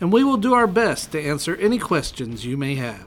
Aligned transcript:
and 0.00 0.12
we 0.12 0.24
will 0.24 0.36
do 0.36 0.54
our 0.54 0.66
best 0.66 1.12
to 1.12 1.20
answer 1.20 1.56
any 1.56 1.78
questions 1.78 2.44
you 2.44 2.56
may 2.56 2.74
have. 2.74 3.06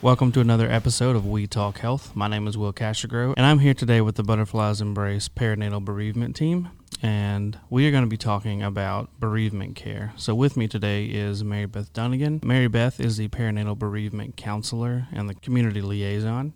Welcome 0.00 0.30
to 0.32 0.40
another 0.40 0.70
episode 0.70 1.16
of 1.16 1.26
We 1.26 1.46
Talk 1.46 1.78
Health. 1.78 2.14
My 2.14 2.28
name 2.28 2.46
is 2.46 2.56
Will 2.56 2.72
Kwasigroh, 2.72 3.34
and 3.36 3.44
I'm 3.44 3.58
here 3.58 3.74
today 3.74 4.00
with 4.00 4.14
the 4.14 4.22
Butterfly's 4.22 4.80
Embrace 4.80 5.28
Perinatal 5.28 5.84
Bereavement 5.84 6.36
Team, 6.36 6.68
and 7.02 7.58
we 7.68 7.88
are 7.88 7.90
going 7.90 8.04
to 8.04 8.08
be 8.08 8.16
talking 8.16 8.62
about 8.62 9.10
bereavement 9.18 9.74
care. 9.74 10.12
So, 10.16 10.36
with 10.36 10.56
me 10.56 10.68
today 10.68 11.06
is 11.06 11.42
Mary 11.42 11.66
Beth 11.66 11.92
Dunagan. 11.92 12.44
Mary 12.44 12.68
Beth 12.68 13.00
is 13.00 13.16
the 13.16 13.28
perinatal 13.28 13.76
bereavement 13.76 14.36
counselor 14.36 15.08
and 15.12 15.28
the 15.28 15.34
community 15.34 15.80
liaison. 15.80 16.52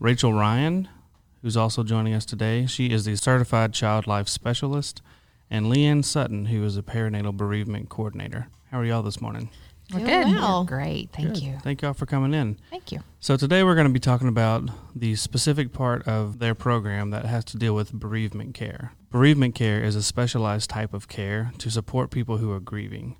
Rachel 0.00 0.32
Ryan, 0.32 0.88
who's 1.42 1.56
also 1.58 1.82
joining 1.82 2.14
us 2.14 2.24
today, 2.24 2.64
she 2.64 2.90
is 2.90 3.04
the 3.04 3.16
certified 3.16 3.74
child 3.74 4.06
life 4.06 4.28
specialist, 4.28 5.02
and 5.50 5.66
LeighAnn 5.66 6.04
Sutton, 6.04 6.46
who 6.46 6.64
is 6.64 6.76
a 6.76 6.82
perinatal 6.82 7.36
bereavement 7.36 7.88
coordinator. 7.88 8.48
How 8.70 8.80
are 8.80 8.84
y'all 8.84 9.02
this 9.02 9.20
morning? 9.20 9.50
We're 9.92 10.00
good. 10.00 10.26
well. 10.26 10.62
We're 10.64 10.68
great. 10.78 11.10
Thank 11.12 11.34
Good. 11.34 11.42
you. 11.42 11.58
Thank 11.62 11.82
y'all 11.82 11.92
for 11.92 12.06
coming 12.06 12.32
in. 12.32 12.58
Thank 12.70 12.90
you. 12.90 13.00
So 13.20 13.36
today 13.36 13.62
we're 13.62 13.74
going 13.74 13.86
to 13.86 13.92
be 13.92 14.00
talking 14.00 14.28
about 14.28 14.70
the 14.96 15.14
specific 15.14 15.72
part 15.74 16.08
of 16.08 16.38
their 16.38 16.54
program 16.54 17.10
that 17.10 17.26
has 17.26 17.44
to 17.46 17.58
deal 17.58 17.74
with 17.74 17.92
bereavement 17.92 18.54
care. 18.54 18.92
Bereavement 19.10 19.54
care 19.54 19.82
is 19.84 19.94
a 19.94 20.02
specialized 20.02 20.70
type 20.70 20.94
of 20.94 21.06
care 21.06 21.52
to 21.58 21.70
support 21.70 22.10
people 22.10 22.38
who 22.38 22.50
are 22.50 22.60
grieving. 22.60 23.16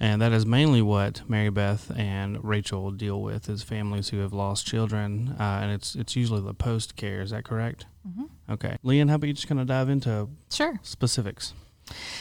And 0.00 0.20
that 0.20 0.32
is 0.32 0.44
mainly 0.46 0.82
what 0.82 1.22
Mary 1.28 1.50
Beth 1.50 1.92
and 1.96 2.42
Rachel 2.42 2.90
deal 2.90 3.22
with 3.22 3.48
is 3.48 3.62
families 3.62 4.08
who 4.08 4.18
have 4.18 4.32
lost 4.32 4.66
children, 4.66 5.36
uh, 5.38 5.60
and 5.62 5.70
it's 5.70 5.94
it's 5.94 6.16
usually 6.16 6.40
the 6.40 6.54
post 6.54 6.96
care. 6.96 7.20
Is 7.20 7.30
that 7.30 7.44
correct? 7.44 7.84
hmm 8.02 8.24
Okay, 8.48 8.78
LeighAnn, 8.82 9.10
how 9.10 9.16
about 9.16 9.26
you 9.28 9.34
just 9.34 9.46
kind 9.46 9.60
of 9.60 9.66
dive 9.66 9.88
into 9.90 10.28
Sure. 10.50 10.80
specifics? 10.82 11.52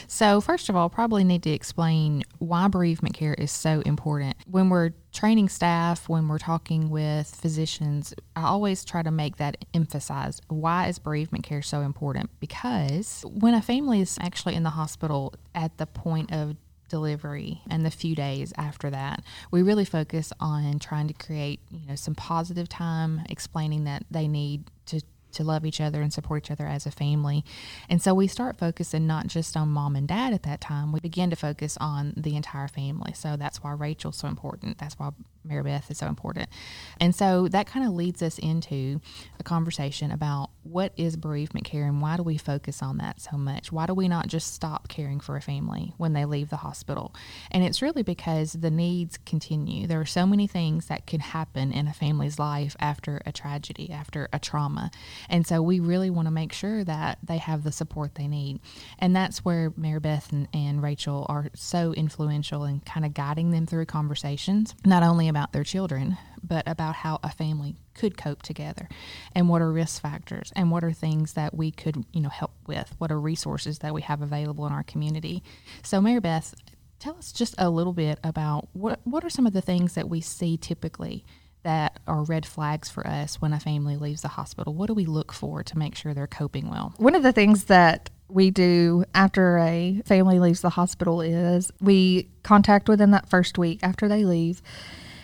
So, 0.07 0.41
first 0.41 0.69
of 0.69 0.75
all, 0.75 0.89
probably 0.89 1.23
need 1.23 1.43
to 1.43 1.49
explain 1.49 2.23
why 2.39 2.67
bereavement 2.67 3.15
care 3.15 3.33
is 3.33 3.51
so 3.51 3.81
important. 3.81 4.37
When 4.49 4.69
we're 4.69 4.91
training 5.11 5.49
staff, 5.49 6.07
when 6.07 6.27
we're 6.27 6.37
talking 6.37 6.89
with 6.89 7.27
physicians, 7.27 8.13
I 8.35 8.43
always 8.43 8.85
try 8.85 9.03
to 9.03 9.11
make 9.11 9.37
that 9.37 9.65
emphasized. 9.73 10.43
Why 10.47 10.87
is 10.87 10.99
bereavement 10.99 11.43
care 11.43 11.61
so 11.61 11.81
important? 11.81 12.29
Because 12.39 13.23
when 13.27 13.53
a 13.53 13.61
family 13.61 14.01
is 14.01 14.17
actually 14.21 14.55
in 14.55 14.63
the 14.63 14.71
hospital 14.71 15.33
at 15.55 15.77
the 15.77 15.85
point 15.85 16.31
of 16.31 16.55
delivery 16.89 17.61
and 17.69 17.85
the 17.85 17.91
few 17.91 18.15
days 18.15 18.51
after 18.57 18.89
that 18.89 19.23
we 19.51 19.61
really 19.61 19.85
focus 19.85 20.33
on 20.39 20.79
trying 20.79 21.07
to 21.07 21.13
create 21.13 21.59
you 21.69 21.87
know 21.87 21.95
some 21.95 22.15
positive 22.15 22.67
time 22.67 23.21
explaining 23.29 23.83
that 23.83 24.03
they 24.09 24.27
need 24.27 24.63
to 24.87 24.99
to 25.39 25.43
love 25.45 25.65
each 25.65 25.81
other 25.81 26.01
and 26.01 26.13
support 26.13 26.45
each 26.45 26.51
other 26.51 26.67
as 26.67 26.85
a 26.85 26.91
family. 26.91 27.43
And 27.89 28.01
so 28.01 28.13
we 28.13 28.27
start 28.27 28.57
focusing 28.57 29.07
not 29.07 29.27
just 29.27 29.55
on 29.57 29.69
mom 29.69 29.95
and 29.95 30.07
dad 30.07 30.33
at 30.33 30.43
that 30.43 30.61
time, 30.61 30.91
we 30.91 30.99
begin 30.99 31.29
to 31.29 31.35
focus 31.35 31.77
on 31.79 32.13
the 32.15 32.35
entire 32.35 32.67
family. 32.67 33.13
So 33.13 33.35
that's 33.37 33.63
why 33.63 33.71
Rachel's 33.71 34.17
so 34.17 34.27
important. 34.27 34.77
That's 34.77 34.99
why 34.99 35.11
Mary 35.43 35.63
Beth 35.63 35.89
is 35.89 35.97
so 35.97 36.07
important. 36.07 36.49
And 36.99 37.15
so 37.15 37.47
that 37.49 37.67
kind 37.67 37.85
of 37.85 37.93
leads 37.93 38.21
us 38.21 38.37
into 38.39 39.01
a 39.39 39.43
conversation 39.43 40.11
about 40.11 40.49
what 40.63 40.93
is 40.97 41.15
bereavement 41.15 41.65
care 41.65 41.85
and 41.85 42.01
why 42.01 42.17
do 42.17 42.23
we 42.23 42.37
focus 42.37 42.83
on 42.83 42.97
that 42.97 43.21
so 43.21 43.37
much? 43.37 43.71
Why 43.71 43.85
do 43.85 43.93
we 43.93 44.07
not 44.07 44.27
just 44.27 44.53
stop 44.53 44.87
caring 44.87 45.19
for 45.19 45.35
a 45.35 45.41
family 45.41 45.93
when 45.97 46.13
they 46.13 46.25
leave 46.25 46.49
the 46.49 46.57
hospital? 46.57 47.15
And 47.51 47.63
it's 47.63 47.81
really 47.81 48.03
because 48.03 48.53
the 48.53 48.69
needs 48.69 49.17
continue. 49.25 49.87
There 49.87 50.01
are 50.01 50.05
so 50.05 50.25
many 50.25 50.47
things 50.47 50.87
that 50.87 51.07
can 51.07 51.21
happen 51.21 51.71
in 51.71 51.87
a 51.87 51.93
family's 51.93 52.37
life 52.37 52.75
after 52.79 53.21
a 53.25 53.31
tragedy, 53.31 53.91
after 53.91 54.29
a 54.33 54.39
trauma. 54.39 54.91
And 55.29 55.47
so 55.47 55.61
we 55.61 55.79
really 55.79 56.09
want 56.09 56.27
to 56.27 56.31
make 56.31 56.53
sure 56.53 56.83
that 56.83 57.19
they 57.23 57.37
have 57.37 57.63
the 57.63 57.71
support 57.71 58.15
they 58.15 58.27
need. 58.27 58.59
And 58.99 59.15
that's 59.15 59.45
where 59.45 59.73
Mary 59.77 59.99
Beth 59.99 60.31
and, 60.31 60.47
and 60.53 60.83
Rachel 60.83 61.25
are 61.29 61.49
so 61.55 61.93
influential 61.93 62.65
in 62.65 62.81
kind 62.81 63.05
of 63.05 63.13
guiding 63.13 63.51
them 63.51 63.65
through 63.65 63.85
conversations, 63.85 64.75
not 64.85 65.01
only 65.03 65.28
about 65.29 65.53
their 65.53 65.63
children, 65.63 66.17
but 66.43 66.67
about 66.67 66.95
how 66.95 67.19
a 67.23 67.29
family 67.29 67.75
could 67.93 68.17
cope 68.17 68.41
together 68.41 68.89
and 69.33 69.49
what 69.49 69.61
are 69.61 69.71
risk 69.71 70.01
factors 70.01 70.51
and 70.55 70.71
what 70.71 70.83
are 70.83 70.91
things 70.91 71.33
that 71.33 71.53
we 71.53 71.71
could, 71.71 72.05
you 72.11 72.21
know, 72.21 72.29
help 72.29 72.51
with, 72.67 72.93
what 72.97 73.11
are 73.11 73.19
resources 73.19 73.79
that 73.79 73.93
we 73.93 74.01
have 74.01 74.21
available 74.21 74.65
in 74.65 74.73
our 74.73 74.83
community. 74.83 75.43
So 75.83 76.01
Mary 76.01 76.19
Beth, 76.19 76.55
tell 76.99 77.15
us 77.17 77.31
just 77.31 77.55
a 77.57 77.69
little 77.69 77.93
bit 77.93 78.19
about 78.23 78.67
what 78.73 78.99
what 79.05 79.23
are 79.23 79.29
some 79.29 79.47
of 79.47 79.53
the 79.53 79.61
things 79.61 79.93
that 79.93 80.09
we 80.09 80.21
see 80.21 80.57
typically 80.57 81.25
that 81.63 81.99
are 82.07 82.23
red 82.23 82.45
flags 82.45 82.89
for 82.89 83.05
us 83.05 83.41
when 83.41 83.53
a 83.53 83.59
family 83.59 83.97
leaves 83.97 84.21
the 84.21 84.29
hospital? 84.29 84.73
What 84.73 84.87
do 84.87 84.93
we 84.93 85.05
look 85.05 85.33
for 85.33 85.63
to 85.63 85.77
make 85.77 85.95
sure 85.95 86.13
they're 86.13 86.27
coping 86.27 86.69
well? 86.69 86.93
One 86.97 87.15
of 87.15 87.23
the 87.23 87.33
things 87.33 87.65
that 87.65 88.09
we 88.29 88.51
do 88.51 89.03
after 89.13 89.57
a 89.57 90.01
family 90.05 90.39
leaves 90.39 90.61
the 90.61 90.69
hospital 90.69 91.21
is 91.21 91.71
we 91.81 92.29
contact 92.43 92.87
within 92.87 93.11
that 93.11 93.29
first 93.29 93.57
week 93.57 93.79
after 93.83 94.07
they 94.07 94.23
leave. 94.23 94.61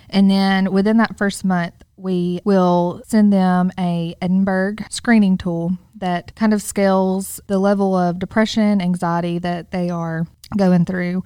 And 0.10 0.30
then 0.30 0.72
within 0.72 0.98
that 0.98 1.18
first 1.18 1.44
month, 1.46 1.74
we 1.98 2.42
will 2.44 3.02
send 3.08 3.32
them 3.32 3.72
a 3.80 4.16
Edinburgh 4.22 4.76
screening 4.90 5.38
tool 5.38 5.78
that 5.98 6.36
kind 6.36 6.54
of 6.54 6.62
scales 6.62 7.40
the 7.48 7.58
level 7.58 7.96
of 7.96 8.20
depression, 8.20 8.82
anxiety 8.82 9.40
that 9.40 9.72
they 9.72 9.90
are 9.90 10.28
going 10.58 10.86
through. 10.86 11.24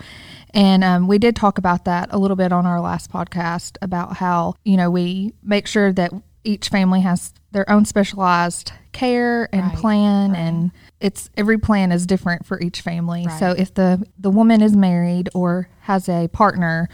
And 0.54 0.84
um, 0.84 1.08
we 1.08 1.18
did 1.18 1.36
talk 1.36 1.58
about 1.58 1.86
that 1.86 2.10
a 2.12 2.18
little 2.18 2.38
bit 2.38 2.52
on 2.52 2.66
our 2.66 2.80
last 2.80 3.12
podcast 3.12 3.78
about 3.82 4.18
how, 4.18 4.54
you 4.64 4.78
know, 4.78 4.90
we 4.90 5.34
make 5.44 5.68
sure 5.68 5.92
that 5.94 6.12
each 6.44 6.70
family 6.70 7.02
has 7.02 7.34
their 7.52 7.70
own 7.70 7.84
specialized 7.86 8.72
care 8.92 9.50
and 9.54 9.64
Right, 9.68 9.76
plan 9.76 10.32
right. 10.32 10.40
and 10.40 10.72
it's 11.00 11.30
every 11.36 11.58
plan 11.58 11.92
is 11.92 12.06
different 12.06 12.46
for 12.46 12.60
each 12.62 12.82
family. 12.82 13.28
So 13.40 13.52
if 13.52 13.74
the 13.74 14.06
the 14.18 14.30
woman 14.30 14.62
is 14.62 14.76
married 14.76 15.30
or 15.34 15.68
has 15.82 16.08
a 16.08 16.28
partner 16.30 16.90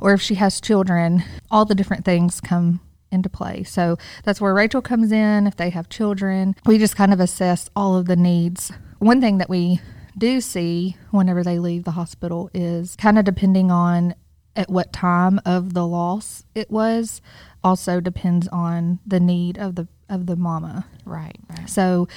or 0.00 0.12
if 0.12 0.20
she 0.20 0.36
has 0.36 0.60
children, 0.60 1.22
all 1.50 1.64
the 1.64 1.74
different 1.74 2.04
things 2.04 2.40
come 2.40 2.80
into 3.10 3.28
play. 3.28 3.62
So 3.62 3.96
that's 4.24 4.40
where 4.40 4.52
Rachel 4.52 4.82
comes 4.82 5.12
in 5.12 5.46
if 5.46 5.56
they 5.56 5.70
have 5.70 5.88
children. 5.88 6.56
We 6.66 6.78
just 6.78 6.96
kind 6.96 7.12
of 7.12 7.20
assess 7.20 7.70
all 7.76 7.96
of 7.96 8.06
the 8.06 8.16
needs. 8.16 8.72
One 8.98 9.20
thing 9.20 9.38
that 9.38 9.48
we 9.48 9.80
do 10.18 10.40
see 10.40 10.96
whenever 11.10 11.42
they 11.42 11.58
leave 11.58 11.84
the 11.84 11.92
hospital 11.92 12.50
is 12.52 12.96
kind 12.96 13.18
of 13.18 13.24
depending 13.24 13.70
on 13.70 14.14
at 14.56 14.70
what 14.70 14.92
time 14.92 15.40
of 15.44 15.74
the 15.74 15.86
loss 15.86 16.44
it 16.54 16.70
was 16.70 17.20
also 17.64 17.98
depends 17.98 18.46
on 18.48 19.00
the 19.06 19.18
need 19.18 19.58
of 19.58 19.74
the 19.74 19.88
of 20.08 20.26
the 20.26 20.36
mama. 20.36 20.86
Right, 21.04 21.36
right. 21.48 21.68
So 21.68 22.08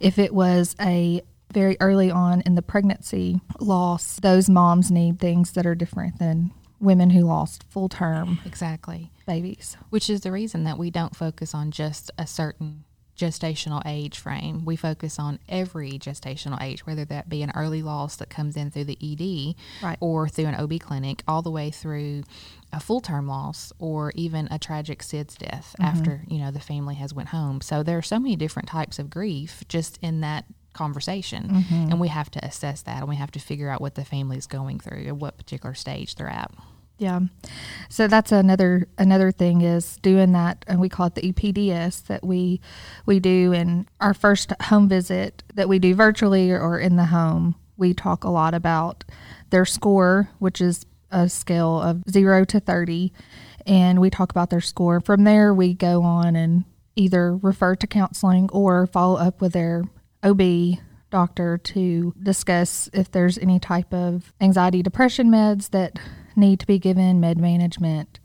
if 0.00 0.18
it 0.18 0.34
was 0.34 0.74
a 0.80 1.22
very 1.52 1.76
early 1.80 2.10
on 2.10 2.42
in 2.42 2.56
the 2.56 2.62
pregnancy 2.62 3.40
loss, 3.60 4.18
those 4.20 4.50
moms 4.50 4.90
need 4.90 5.18
things 5.18 5.52
that 5.52 5.66
are 5.66 5.74
different 5.74 6.18
than 6.18 6.50
women 6.80 7.10
who 7.10 7.22
lost 7.22 7.64
full 7.68 7.88
term 7.88 8.38
Exactly. 8.44 9.10
babies. 9.26 9.76
Which 9.90 10.08
is 10.08 10.20
the 10.22 10.32
reason 10.32 10.64
that 10.64 10.78
we 10.78 10.90
don't 10.90 11.16
focus 11.16 11.54
on 11.54 11.70
just 11.70 12.10
a 12.18 12.26
certain 12.26 12.84
gestational 13.18 13.82
age 13.84 14.16
frame. 14.18 14.64
We 14.64 14.76
focus 14.76 15.18
on 15.18 15.40
every 15.48 15.92
gestational 15.92 16.62
age, 16.62 16.86
whether 16.86 17.04
that 17.06 17.28
be 17.28 17.42
an 17.42 17.50
early 17.54 17.82
loss 17.82 18.14
that 18.16 18.30
comes 18.30 18.56
in 18.56 18.70
through 18.70 18.84
the 18.84 18.98
ED 19.02 19.56
Right. 19.84 19.98
or 20.00 20.28
through 20.28 20.46
an 20.46 20.54
OB 20.54 20.78
clinic, 20.78 21.24
all 21.26 21.42
the 21.42 21.50
way 21.50 21.70
through 21.70 22.22
a 22.72 22.78
full 22.78 23.00
term 23.00 23.26
loss 23.26 23.72
or 23.80 24.12
even 24.14 24.46
a 24.52 24.58
tragic 24.58 25.00
SIDS 25.02 25.36
death 25.36 25.74
mm-hmm. 25.80 25.84
after, 25.84 26.22
you 26.28 26.38
know, 26.38 26.52
the 26.52 26.60
family 26.60 26.94
has 26.94 27.12
went 27.12 27.30
home. 27.30 27.60
So 27.60 27.82
there 27.82 27.98
are 27.98 28.02
so 28.02 28.20
many 28.20 28.36
different 28.36 28.68
types 28.68 29.00
of 29.00 29.10
grief 29.10 29.64
just 29.68 29.98
in 30.00 30.20
that 30.20 30.44
conversation 30.72 31.48
mm-hmm. 31.48 31.90
and 31.90 32.00
we 32.00 32.08
have 32.08 32.30
to 32.30 32.44
assess 32.44 32.82
that 32.82 32.98
and 32.98 33.08
we 33.08 33.16
have 33.16 33.30
to 33.32 33.38
figure 33.38 33.68
out 33.68 33.80
what 33.80 33.94
the 33.94 34.04
family 34.04 34.36
is 34.36 34.46
going 34.46 34.78
through 34.78 35.06
at 35.06 35.16
what 35.16 35.36
particular 35.36 35.74
stage 35.74 36.14
they're 36.14 36.28
at. 36.28 36.52
Yeah. 36.98 37.20
So 37.88 38.08
that's 38.08 38.32
another 38.32 38.88
another 38.98 39.30
thing 39.30 39.62
is 39.62 39.98
doing 39.98 40.32
that 40.32 40.64
and 40.66 40.80
we 40.80 40.88
call 40.88 41.06
it 41.06 41.14
the 41.14 41.32
EPDS 41.32 42.06
that 42.06 42.24
we 42.24 42.60
we 43.06 43.20
do 43.20 43.52
in 43.52 43.86
our 44.00 44.14
first 44.14 44.52
home 44.62 44.88
visit 44.88 45.44
that 45.54 45.68
we 45.68 45.78
do 45.78 45.94
virtually 45.94 46.50
or 46.50 46.78
in 46.78 46.96
the 46.96 47.06
home. 47.06 47.54
We 47.76 47.94
talk 47.94 48.24
a 48.24 48.30
lot 48.30 48.52
about 48.52 49.04
their 49.50 49.64
score, 49.64 50.30
which 50.40 50.60
is 50.60 50.84
a 51.12 51.28
scale 51.28 51.80
of 51.80 52.02
0 52.10 52.44
to 52.46 52.60
30, 52.60 53.12
and 53.64 54.00
we 54.00 54.10
talk 54.10 54.30
about 54.30 54.50
their 54.50 54.60
score. 54.60 55.00
From 55.00 55.22
there 55.22 55.54
we 55.54 55.74
go 55.74 56.02
on 56.02 56.34
and 56.34 56.64
either 56.96 57.36
refer 57.36 57.76
to 57.76 57.86
counseling 57.86 58.50
or 58.52 58.88
follow 58.88 59.16
up 59.16 59.40
with 59.40 59.52
their 59.52 59.84
OB 60.22 60.78
doctor 61.10 61.56
to 61.58 62.14
discuss 62.22 62.88
if 62.92 63.10
there's 63.10 63.38
any 63.38 63.58
type 63.58 63.92
of 63.94 64.32
anxiety 64.40 64.82
depression 64.82 65.28
meds 65.30 65.70
that 65.70 65.98
need 66.36 66.60
to 66.60 66.66
be 66.66 66.78
given, 66.78 67.20
med 67.20 67.38
management, 67.38 68.20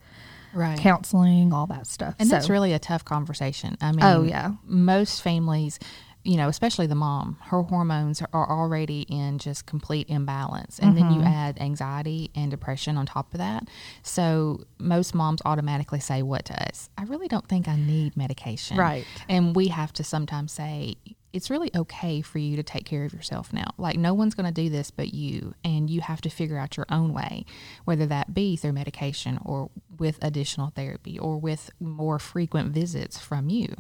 Right. 0.52 0.78
counseling, 0.78 1.52
all 1.54 1.66
that 1.68 1.88
stuff. 1.88 2.16
And 2.20 2.30
that's 2.30 2.50
really 2.50 2.74
a 2.74 2.80
tough 2.80 3.04
conversation. 3.06 3.76
I 3.82 3.92
mean, 3.92 4.04
Oh, 4.04 4.22
yeah. 4.24 4.52
most 4.66 5.22
families, 5.24 5.80
you 6.24 6.38
know, 6.38 6.48
especially 6.48 6.86
the 6.86 6.94
mom, 6.96 7.38
her 7.46 7.64
hormones 7.64 8.22
are 8.34 8.50
already 8.52 9.02
in 9.10 9.40
just 9.40 9.66
complete 9.66 10.08
imbalance. 10.10 10.78
And 10.80 10.96
then 10.96 11.10
you 11.12 11.22
Mm-hmm. 11.22 11.28
add 11.28 11.60
anxiety 11.60 12.30
and 12.36 12.52
depression 12.52 12.98
on 12.98 13.06
top 13.08 13.34
of 13.34 13.40
that. 13.40 13.68
So 14.04 14.64
most 14.78 15.16
moms 15.16 15.42
automatically 15.44 16.00
say, 16.00 16.22
What 16.22 16.46
to 16.46 16.68
us? 16.70 16.90
I 17.00 17.04
really 17.06 17.28
don't 17.28 17.48
think 17.48 17.68
I 17.68 17.76
need 17.78 18.16
medication. 18.16 18.78
Right. 18.78 19.06
And 19.28 19.56
we 19.56 19.70
have 19.70 19.92
to 19.94 20.04
sometimes 20.04 20.52
say, 20.52 20.98
it's 21.34 21.50
really 21.50 21.72
okay 21.76 22.22
for 22.22 22.38
you 22.38 22.56
to 22.56 22.64
take 22.64 22.86
care 22.86 23.04
of 23.04 23.14
yourself 23.14 23.52
now. 23.52 23.74
Like, 23.78 23.98
no 23.98 24.14
one's 24.14 24.36
going 24.36 24.46
to 24.46 24.54
do 24.54 24.70
this 24.70 24.92
but 24.92 25.14
you. 25.14 25.56
And 25.64 25.90
you 25.90 26.02
have 26.02 26.22
to 26.22 26.30
figure 26.30 26.58
out 26.58 26.78
your 26.78 26.86
own 26.90 27.12
way, 27.12 27.46
whether 27.86 28.06
that 28.06 28.34
be 28.34 28.56
through 28.56 28.74
medication 28.74 29.40
or 29.44 29.72
with 29.98 30.20
additional 30.22 30.70
therapy 30.70 31.18
or 31.18 31.38
with 31.38 31.72
more 31.80 32.20
frequent 32.20 32.72
visits 32.72 33.18
from 33.20 33.50
you. 33.50 33.76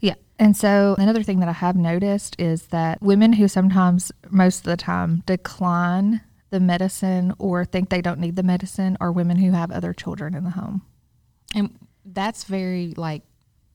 Yeah. 0.00 0.14
And 0.38 0.56
so 0.56 0.96
another 0.98 1.22
thing 1.22 1.40
that 1.40 1.48
I 1.48 1.52
have 1.52 1.76
noticed 1.76 2.36
is 2.38 2.68
that 2.68 3.02
women 3.02 3.34
who 3.34 3.48
sometimes, 3.48 4.10
most 4.30 4.58
of 4.58 4.64
the 4.64 4.76
time, 4.76 5.22
decline 5.26 6.22
the 6.50 6.60
medicine 6.60 7.34
or 7.38 7.64
think 7.64 7.90
they 7.90 8.00
don't 8.00 8.20
need 8.20 8.36
the 8.36 8.42
medicine 8.42 8.96
are 9.00 9.12
women 9.12 9.36
who 9.36 9.52
have 9.52 9.70
other 9.70 9.92
children 9.92 10.34
in 10.34 10.44
the 10.44 10.50
home. 10.50 10.82
And 11.54 11.78
that's 12.04 12.44
very, 12.44 12.94
like, 12.96 13.22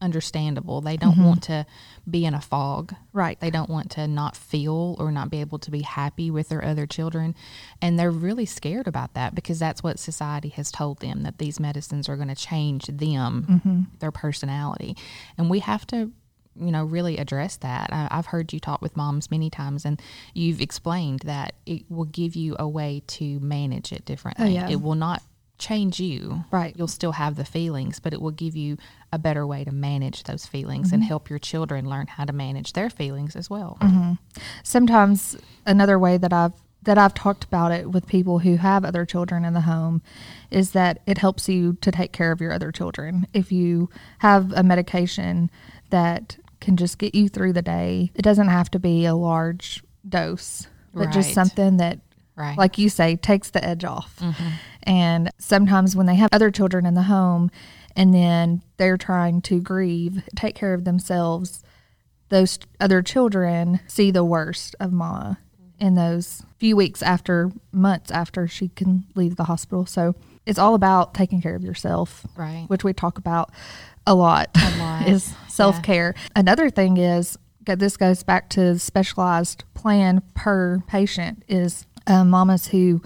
understandable. 0.02 0.82
They 0.82 0.98
don't 0.98 1.14
mm-hmm. 1.14 1.26
want 1.26 1.44
to 1.44 1.66
be 2.10 2.26
in 2.26 2.34
a 2.34 2.42
fog. 2.42 2.94
Right. 3.14 3.40
They 3.40 3.50
don't 3.50 3.70
want 3.70 3.92
to 3.92 4.08
not 4.08 4.36
feel 4.36 4.96
or 5.00 5.12
not 5.12 5.30
be 5.30 5.42
able 5.42 5.60
to 5.60 5.72
be 5.72 5.82
happy 5.82 6.32
with 6.32 6.50
their 6.50 6.64
other 6.64 6.86
children. 6.86 7.36
And 7.82 8.00
they're 8.00 8.12
really 8.12 8.46
scared 8.46 8.88
about 8.88 9.14
that 9.14 9.36
because 9.36 9.60
that's 9.60 9.84
what 9.84 10.00
society 10.00 10.50
has 10.50 10.72
told 10.72 11.00
them 11.00 11.24
that 11.24 11.38
these 11.38 11.60
medicines 11.60 12.08
are 12.08 12.16
going 12.16 12.30
to 12.30 12.36
change 12.36 12.86
them, 12.88 13.46
mm-hmm. 13.50 13.82
their 14.00 14.12
personality. 14.12 14.96
And 15.38 15.50
we 15.50 15.60
have 15.60 15.86
to, 15.88 16.12
you 16.56 16.72
know, 16.72 16.84
really 16.86 17.18
address 17.18 17.58
that. 17.58 17.90
I, 17.92 18.08
I've 18.10 18.28
heard 18.28 18.54
you 18.54 18.60
talk 18.60 18.82
with 18.82 18.96
moms 18.96 19.30
many 19.30 19.50
times 19.50 19.86
and 19.86 20.02
you've 20.34 20.62
explained 20.62 21.22
that 21.26 21.56
it 21.66 21.84
will 21.90 22.06
give 22.06 22.36
you 22.36 22.56
a 22.58 22.68
way 22.68 23.04
to 23.08 23.40
manage 23.40 23.92
it 23.92 24.06
differently. 24.06 24.46
Oh, 24.46 24.50
yeah. 24.50 24.70
It 24.70 24.82
will 24.82 24.96
not 24.96 25.22
change 25.60 26.00
you. 26.00 26.46
Right. 26.50 26.74
You'll 26.76 26.88
still 26.88 27.12
have 27.12 27.36
the 27.36 27.46
feelings, 27.46 28.00
but 28.00 28.14
it 28.14 28.22
will 28.22 28.32
give 28.32 28.56
you 28.56 28.78
a 29.12 29.20
better 29.20 29.46
way 29.46 29.64
to 29.64 29.72
manage 29.72 30.24
those 30.24 30.46
feelings 30.46 30.92
and 30.92 31.02
mm-hmm. 31.02 31.10
help 31.10 31.30
your 31.30 31.40
children 31.40 31.88
learn 31.88 32.08
how 32.08 32.26
to 32.26 32.34
manage 32.34 32.74
their 32.74 32.90
feelings 32.90 33.36
as 33.36 33.50
well. 33.50 33.78
Mm-hmm. 33.82 34.14
sometimes 34.64 35.38
another 35.66 36.00
way 36.00 36.18
that 36.18 36.34
I've 36.34 36.54
that 36.84 36.98
I've 36.98 37.14
talked 37.14 37.44
about 37.44 37.74
it 37.74 37.92
with 37.92 38.08
people 38.08 38.40
who 38.40 38.56
have 38.56 38.86
other 38.86 39.06
children 39.06 39.44
in 39.44 39.54
the 39.54 39.62
home 39.62 40.02
is 40.50 40.72
that 40.72 41.02
it 41.06 41.18
helps 41.18 41.50
you 41.50 41.78
to 41.82 41.92
take 41.92 42.14
care 42.14 42.32
of 42.32 42.40
your 42.40 42.54
other 42.54 42.72
children. 42.72 43.28
If 43.34 43.52
you 43.52 43.90
have 44.20 44.54
a 44.54 44.64
medication 44.64 45.52
that 45.90 46.38
can 46.62 46.78
just 46.78 46.98
get 46.98 47.14
you 47.14 47.28
through 47.28 47.52
the 47.52 47.62
day, 47.62 48.12
it 48.16 48.22
doesn't 48.22 48.48
have 48.48 48.72
to 48.72 48.80
be 48.80 49.06
a 49.06 49.14
large 49.14 49.84
dose, 50.08 50.68
but 50.94 51.12
just 51.12 51.34
something 51.34 51.78
that 51.78 52.00
Right. 52.40 52.58
like 52.58 52.78
you 52.78 52.88
say, 52.90 53.18
takes 53.18 53.50
the 53.50 53.64
edge 53.64 53.84
off. 53.84 54.16
Mm-hmm. 54.20 54.48
And 54.84 55.30
sometimes 55.38 55.96
when 55.96 56.06
they 56.06 56.16
have 56.16 56.30
other 56.32 56.50
children 56.52 56.86
in 56.86 56.94
the 56.94 57.04
home 57.04 57.52
and 57.96 58.14
then 58.14 58.62
they're 58.78 58.98
trying 58.98 59.42
to 59.44 59.60
grieve, 59.60 60.24
take 60.36 60.56
care 60.56 60.74
of 60.74 60.86
themselves, 60.86 61.62
those 62.30 62.58
other 62.80 63.02
children 63.02 63.82
see 63.88 64.10
the 64.10 64.24
worst 64.24 64.76
of 64.80 64.94
Ma 64.94 65.32
mm-hmm. 65.32 65.86
in 65.86 65.96
those 65.96 66.44
few 66.58 66.76
weeks 66.78 67.02
after, 67.04 67.52
months 67.74 68.10
after 68.10 68.48
she 68.48 68.70
can 68.70 69.04
leave 69.16 69.36
the 69.36 69.44
hospital. 69.46 69.86
So 69.86 70.16
it's 70.46 70.60
all 70.60 70.76
about 70.76 71.14
taking 71.14 71.42
care 71.42 71.56
of 71.56 71.64
yourself, 71.64 72.26
Right. 72.38 72.66
which 72.68 72.84
we 72.84 72.94
talk 72.94 73.18
about 73.18 73.52
a 74.08 74.16
lot, 74.16 74.50
A 74.56 74.78
lot, 74.80 75.08
is 75.10 75.34
self 75.50 75.84
care. 75.84 76.16
Another 76.36 76.70
thing 76.70 76.98
is, 76.98 77.38
this 77.66 77.98
goes 77.98 78.24
back 78.24 78.50
to 78.50 78.80
specialized 78.80 79.64
plan 79.76 80.24
per 80.34 80.80
patient, 80.88 81.44
is 81.48 81.86
uh, 82.10 82.24
mamas 82.24 82.68
who 82.68 83.02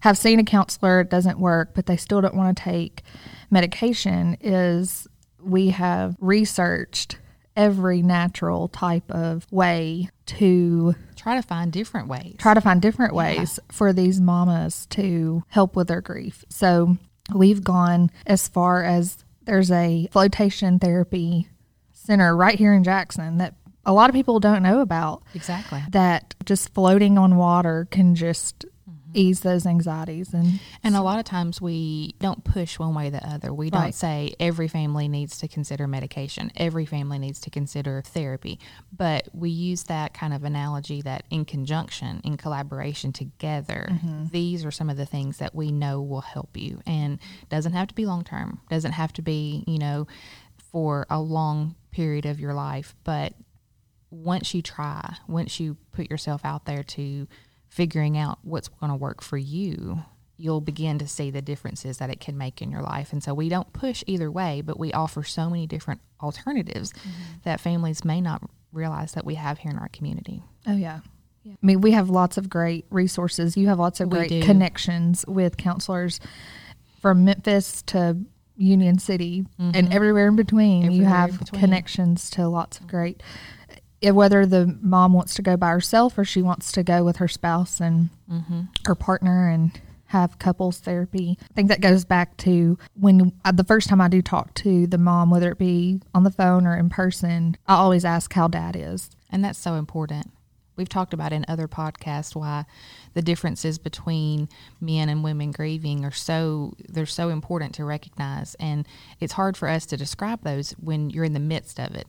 have 0.00 0.16
seen 0.16 0.38
a 0.38 0.44
counselor, 0.44 1.00
it 1.00 1.10
doesn't 1.10 1.38
work, 1.38 1.70
but 1.74 1.86
they 1.86 1.96
still 1.96 2.20
don't 2.20 2.34
want 2.34 2.56
to 2.56 2.62
take 2.62 3.02
medication, 3.50 4.36
is 4.40 5.08
we 5.42 5.70
have 5.70 6.16
researched 6.20 7.18
every 7.56 8.02
natural 8.02 8.68
type 8.68 9.10
of 9.10 9.44
way 9.50 10.08
to 10.26 10.94
Try 11.16 11.34
to 11.34 11.42
find 11.42 11.72
different 11.72 12.06
ways. 12.06 12.36
try 12.38 12.54
to 12.54 12.60
find 12.60 12.80
different 12.80 13.14
ways 13.14 13.58
for 13.72 13.92
these 13.92 14.20
mamas 14.20 14.86
to 14.90 15.42
help 15.48 15.74
with 15.74 15.88
their 15.88 16.00
grief. 16.00 16.44
So 16.48 16.96
we've 17.34 17.64
gone 17.64 18.10
as 18.26 18.46
far 18.46 18.84
as 18.84 19.24
there's 19.42 19.72
a 19.72 20.08
flotation 20.12 20.78
therapy 20.78 21.48
center 21.92 22.36
right 22.36 22.56
here 22.56 22.72
in 22.72 22.84
Jackson 22.84 23.38
that 23.38 23.57
a 23.88 23.92
lot 23.92 24.10
of 24.10 24.14
people 24.14 24.38
don't 24.38 24.62
know 24.62 24.80
about 24.80 25.22
exactly. 25.34 25.82
that 25.88 26.34
just 26.44 26.74
floating 26.74 27.16
on 27.16 27.36
water 27.36 27.88
can 27.90 28.14
just 28.14 28.66
mm-hmm. 28.88 29.10
ease 29.14 29.40
those 29.40 29.64
anxieties 29.64 30.34
and 30.34 30.60
And 30.84 30.94
a 30.94 31.00
lot 31.00 31.18
of 31.18 31.24
times 31.24 31.58
we 31.60 32.14
don't 32.20 32.44
push 32.44 32.78
one 32.78 32.94
way 32.94 33.06
or 33.06 33.10
the 33.10 33.26
other. 33.26 33.52
We 33.52 33.70
don't 33.70 33.80
Right. 33.80 33.94
say 33.94 34.34
every 34.38 34.68
family 34.68 35.08
needs 35.08 35.38
to 35.38 35.48
consider 35.48 35.86
medication, 35.86 36.52
every 36.54 36.84
family 36.84 37.18
needs 37.18 37.40
to 37.40 37.50
consider 37.50 38.02
therapy. 38.02 38.60
But 38.94 39.28
we 39.32 39.48
use 39.48 39.84
that 39.84 40.12
kind 40.12 40.34
of 40.34 40.44
analogy 40.44 41.00
that 41.02 41.24
in 41.30 41.46
conjunction, 41.46 42.20
in 42.24 42.36
collaboration 42.36 43.12
together, 43.12 43.88
mm-hmm. 43.90 44.26
these 44.32 44.66
are 44.66 44.70
some 44.70 44.90
of 44.90 44.98
the 44.98 45.06
things 45.06 45.38
that 45.38 45.54
we 45.54 45.72
know 45.72 46.02
will 46.02 46.20
help 46.20 46.58
you. 46.58 46.82
And 46.86 47.18
doesn't 47.48 47.72
have 47.72 47.88
to 47.88 47.94
be 47.94 48.04
long 48.04 48.22
term, 48.22 48.60
doesn't 48.68 48.92
have 48.92 49.14
to 49.14 49.22
be, 49.22 49.64
you 49.66 49.78
know, 49.78 50.06
for 50.70 51.06
a 51.08 51.18
long 51.18 51.74
period 51.90 52.26
of 52.26 52.38
your 52.38 52.52
life. 52.52 52.94
But 53.02 53.32
once 54.10 54.54
you 54.54 54.62
try, 54.62 55.16
once 55.26 55.60
you 55.60 55.76
put 55.92 56.10
yourself 56.10 56.42
out 56.44 56.64
there 56.64 56.82
to 56.82 57.26
figuring 57.68 58.16
out 58.16 58.38
what's 58.42 58.68
going 58.68 58.90
to 58.90 58.96
work 58.96 59.22
for 59.22 59.36
you, 59.36 60.02
you'll 60.36 60.60
begin 60.60 60.98
to 60.98 61.06
see 61.08 61.30
the 61.30 61.42
differences 61.42 61.98
that 61.98 62.10
it 62.10 62.20
can 62.20 62.38
make 62.38 62.62
in 62.62 62.70
your 62.70 62.82
life. 62.82 63.12
And 63.12 63.22
so 63.22 63.34
we 63.34 63.48
don't 63.48 63.72
push 63.72 64.04
either 64.06 64.30
way, 64.30 64.62
but 64.62 64.78
we 64.78 64.92
offer 64.92 65.22
so 65.22 65.50
many 65.50 65.66
different 65.66 66.00
alternatives 66.22 66.92
that 67.44 67.60
families 67.60 68.04
may 68.04 68.20
not 68.20 68.42
realize 68.72 69.12
that 69.12 69.24
we 69.24 69.34
have 69.34 69.58
here 69.58 69.72
in 69.72 69.78
our 69.78 69.88
community. 69.88 70.42
Oh 70.66 70.76
yeah. 70.76 71.00
I 71.46 71.56
mean, 71.62 71.80
we 71.80 71.92
have 71.92 72.10
lots 72.10 72.36
of 72.36 72.50
great 72.50 72.84
resources. 72.90 73.56
You 73.56 73.68
have 73.68 73.78
lots 73.78 74.00
of 74.00 74.10
great 74.10 74.44
connections 74.44 75.24
with 75.26 75.56
counselors 75.56 76.20
from 77.00 77.24
Memphis 77.24 77.82
to 77.86 78.18
Union 78.56 78.98
City 78.98 79.46
and 79.58 79.92
everywhere 79.92 80.28
in 80.28 80.36
between. 80.36 80.90
you 80.92 81.02
Mm-hmm. 81.02 81.10
Have 81.10 81.38
between. 81.38 81.60
connections 81.60 82.28
to 82.30 82.48
lots 82.48 82.80
of 82.80 82.86
great. 82.86 83.22
Eh, 84.02 84.10
Whether 84.10 84.46
the 84.46 84.76
mom 84.80 85.12
wants 85.12 85.34
to 85.34 85.42
go 85.42 85.56
by 85.56 85.70
herself 85.70 86.16
or 86.18 86.24
she 86.24 86.42
wants 86.42 86.72
to 86.72 86.82
go 86.82 87.04
with 87.04 87.16
her 87.16 87.28
spouse 87.28 87.80
and 87.80 88.10
Mm-hmm. 88.30 88.60
her 88.86 88.94
partner 88.94 89.48
and 89.48 89.80
have 90.08 90.38
couples 90.38 90.78
therapy. 90.80 91.38
I 91.42 91.54
think 91.54 91.68
that 91.68 91.80
goes 91.80 92.04
back 92.04 92.36
to 92.38 92.78
when 92.94 93.32
uh, 93.44 93.52
the 93.52 93.64
first 93.64 93.88
time 93.88 94.00
I 94.00 94.08
do 94.08 94.20
talk 94.22 94.52
to 94.54 94.86
the 94.86 94.98
mom, 94.98 95.30
whether 95.30 95.50
it 95.52 95.58
be 95.58 96.00
on 96.14 96.24
the 96.24 96.30
phone 96.30 96.66
or 96.66 96.76
in 96.76 96.88
person, 96.90 97.56
I 97.66 97.74
always 97.76 98.04
ask 98.04 98.32
how 98.32 98.48
dad 98.48 98.76
is. 98.76 99.10
And 99.30 99.42
that's 99.44 99.58
so 99.58 99.74
important. 99.74 100.30
We've 100.76 100.88
talked 100.88 101.12
about 101.12 101.32
in 101.32 101.44
other 101.48 101.68
podcasts 101.68 102.34
why 102.36 102.64
the 103.14 103.22
differences 103.22 103.78
between 103.78 104.48
men 104.80 105.08
and 105.08 105.24
women 105.24 105.50
grieving 105.50 106.04
are 106.04 106.10
so 106.12 106.74
they're 106.88 107.04
so 107.06 107.30
important 107.30 107.74
to 107.74 107.84
recognize 107.84 108.54
and 108.60 108.86
it's 109.20 109.32
hard 109.32 109.56
for 109.56 109.68
us 109.68 109.84
to 109.86 109.96
describe 109.96 110.42
those 110.42 110.70
when 110.72 111.10
you're 111.10 111.24
in 111.24 111.32
the 111.32 111.40
midst 111.40 111.80
of 111.80 111.94
it. 111.96 112.06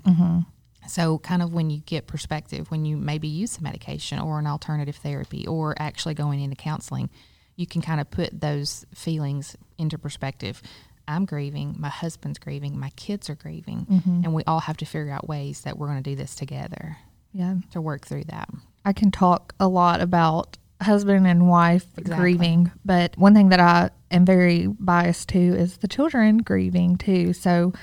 So 0.89 1.19
kind 1.19 1.41
of 1.41 1.53
when 1.53 1.69
you 1.69 1.79
get 1.79 2.07
perspective, 2.07 2.69
when 2.71 2.85
you 2.85 2.97
maybe 2.97 3.27
use 3.27 3.51
some 3.51 3.63
medication 3.63 4.19
or 4.19 4.39
an 4.39 4.47
alternative 4.47 4.95
therapy 4.95 5.45
or 5.47 5.75
actually 5.79 6.13
going 6.15 6.39
into 6.41 6.55
counseling, 6.55 7.09
you 7.55 7.67
can 7.67 7.81
kind 7.81 7.99
of 8.01 8.09
put 8.09 8.39
those 8.39 8.85
feelings 8.93 9.55
into 9.77 9.97
perspective. 9.97 10.61
I'm 11.07 11.25
grieving, 11.25 11.75
my 11.79 11.89
husband's 11.89 12.37
grieving, 12.39 12.79
my 12.79 12.91
kids 12.91 13.29
are 13.29 13.35
grieving, 13.35 13.87
mm-hmm. 13.89 14.21
and 14.23 14.33
we 14.33 14.43
all 14.45 14.59
have 14.61 14.77
to 14.77 14.85
figure 14.85 15.11
out 15.11 15.27
ways 15.27 15.61
that 15.61 15.77
we're 15.77 15.87
going 15.87 16.03
to 16.03 16.09
do 16.09 16.15
this 16.15 16.35
together 16.35 16.97
Yeah. 17.33 17.55
to 17.71 17.81
work 17.81 18.05
through 18.05 18.25
that. 18.25 18.49
I 18.85 18.93
can 18.93 19.11
talk 19.11 19.53
a 19.59 19.67
lot 19.67 20.01
about 20.01 20.57
husband 20.81 21.27
and 21.27 21.49
wife 21.49 21.85
Exactly. 21.97 22.15
grieving, 22.21 22.71
but 22.85 23.17
one 23.17 23.33
thing 23.33 23.49
that 23.49 23.59
I 23.59 23.89
am 24.11 24.23
very 24.25 24.67
biased 24.67 25.29
to 25.29 25.39
is 25.39 25.77
the 25.77 25.87
children 25.87 26.37
grieving 26.37 26.95
too. 26.95 27.33
So, 27.33 27.73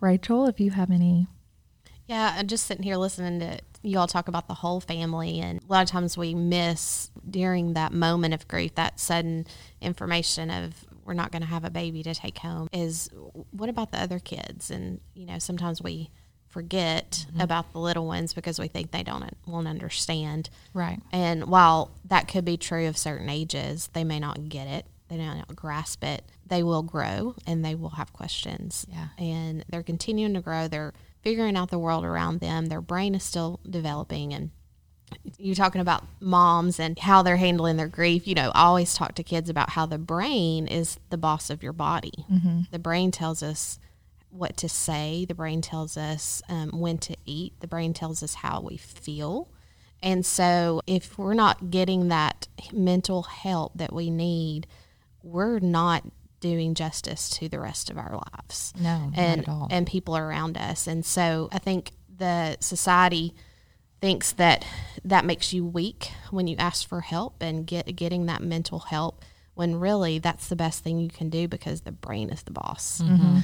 Rachel, 0.00 0.46
if 0.46 0.58
you 0.58 0.70
have 0.72 0.90
any, 0.90 1.26
Yeah, 2.10 2.34
I'm 2.36 2.48
just 2.48 2.66
sitting 2.66 2.82
here 2.82 2.96
listening 2.96 3.38
to 3.38 3.60
you 3.82 3.96
all 3.96 4.08
talk 4.08 4.26
about 4.26 4.48
the 4.48 4.54
whole 4.54 4.80
family, 4.80 5.38
and 5.38 5.62
a 5.62 5.72
lot 5.72 5.84
of 5.84 5.88
times 5.88 6.18
we 6.18 6.34
miss 6.34 7.08
during 7.30 7.74
that 7.74 7.92
moment 7.92 8.34
of 8.34 8.48
grief 8.48 8.74
that 8.74 8.98
sudden 8.98 9.46
information 9.80 10.50
of 10.50 10.74
we're 11.04 11.14
not 11.14 11.30
going 11.30 11.42
to 11.42 11.48
have 11.48 11.64
a 11.64 11.70
baby 11.70 12.02
to 12.02 12.12
take 12.12 12.38
home. 12.38 12.68
Is 12.72 13.10
what 13.52 13.68
about 13.68 13.92
the 13.92 14.02
other 14.02 14.18
kids? 14.18 14.72
And 14.72 15.00
you 15.14 15.24
know, 15.24 15.38
sometimes 15.38 15.80
we 15.80 16.10
forget 16.48 17.26
mm-hmm. 17.30 17.42
about 17.42 17.72
the 17.72 17.78
little 17.78 18.08
ones 18.08 18.34
because 18.34 18.58
we 18.58 18.66
think 18.66 18.90
they 18.90 19.04
don't 19.04 19.30
won't 19.46 19.68
understand. 19.68 20.50
Right. 20.74 20.98
And 21.12 21.44
while 21.44 21.92
that 22.06 22.26
could 22.26 22.44
be 22.44 22.56
true 22.56 22.88
of 22.88 22.98
certain 22.98 23.30
ages, 23.30 23.88
they 23.92 24.02
may 24.02 24.18
not 24.18 24.48
get 24.48 24.66
it, 24.66 24.84
they 25.06 25.16
may 25.16 25.26
not 25.26 25.54
grasp 25.54 26.02
it. 26.02 26.24
They 26.44 26.64
will 26.64 26.82
grow 26.82 27.36
and 27.46 27.64
they 27.64 27.76
will 27.76 27.90
have 27.90 28.12
questions. 28.12 28.84
Yeah. 28.88 29.08
And 29.16 29.64
they're 29.68 29.84
continuing 29.84 30.34
to 30.34 30.40
grow. 30.40 30.66
They're 30.66 30.92
figuring 31.22 31.56
out 31.56 31.70
the 31.70 31.78
world 31.78 32.04
around 32.04 32.40
them. 32.40 32.66
Their 32.66 32.80
brain 32.80 33.14
is 33.14 33.22
still 33.22 33.60
developing 33.68 34.32
and 34.32 34.50
you're 35.38 35.56
talking 35.56 35.80
about 35.80 36.04
moms 36.20 36.78
and 36.78 36.98
how 36.98 37.22
they're 37.22 37.36
handling 37.36 37.76
their 37.76 37.88
grief. 37.88 38.28
You 38.28 38.34
know, 38.34 38.52
I 38.54 38.62
always 38.62 38.94
talk 38.94 39.14
to 39.16 39.24
kids 39.24 39.50
about 39.50 39.70
how 39.70 39.86
the 39.86 39.98
brain 39.98 40.68
is 40.68 40.98
the 41.10 41.18
boss 41.18 41.50
of 41.50 41.62
your 41.62 41.72
body. 41.72 42.24
The 42.70 42.78
brain 42.78 43.10
tells 43.10 43.42
us 43.42 43.78
what 44.30 44.56
to 44.58 44.68
say, 44.68 45.24
the 45.24 45.34
brain 45.34 45.60
tells 45.60 45.96
us 45.96 46.42
um, 46.48 46.70
when 46.70 46.98
to 46.98 47.16
eat, 47.26 47.54
the 47.58 47.66
brain 47.66 47.92
tells 47.92 48.22
us 48.22 48.34
how 48.34 48.60
we 48.60 48.76
feel. 48.76 49.48
And 50.02 50.24
so, 50.24 50.80
if 50.86 51.18
we're 51.18 51.34
not 51.34 51.70
getting 51.70 52.08
that 52.08 52.46
mental 52.72 53.24
help 53.24 53.72
that 53.74 53.92
we 53.92 54.08
need, 54.08 54.66
we're 55.22 55.58
not 55.58 56.04
doing 56.40 56.74
justice 56.74 57.28
to 57.30 57.48
the 57.48 57.60
rest 57.60 57.90
of 57.90 57.98
our 57.98 58.12
lives 58.12 58.72
No, 58.78 59.06
not 59.08 59.18
and 59.18 59.40
at 59.42 59.48
all. 59.48 59.68
and 59.70 59.86
people 59.86 60.16
around 60.16 60.56
us. 60.58 60.86
And 60.86 61.04
so 61.04 61.48
I 61.52 61.58
think 61.58 61.92
the 62.16 62.56
society 62.60 63.34
thinks 64.00 64.32
that 64.32 64.64
that 65.04 65.24
makes 65.26 65.52
you 65.52 65.64
weak 65.64 66.10
when 66.30 66.46
you 66.46 66.56
ask 66.58 66.88
for 66.88 67.00
help 67.02 67.42
and 67.42 67.66
get 67.66 67.94
getting 67.96 68.26
that 68.26 68.42
mental 68.42 68.78
help 68.78 69.22
when 69.54 69.78
really 69.78 70.18
that's 70.18 70.48
the 70.48 70.56
best 70.56 70.82
thing 70.82 70.98
you 71.00 71.10
can 71.10 71.28
do 71.28 71.46
because 71.46 71.82
the 71.82 71.92
brain 71.92 72.30
is 72.30 72.42
the 72.44 72.50
boss. 72.52 73.02
Mm-hmm. 73.04 73.38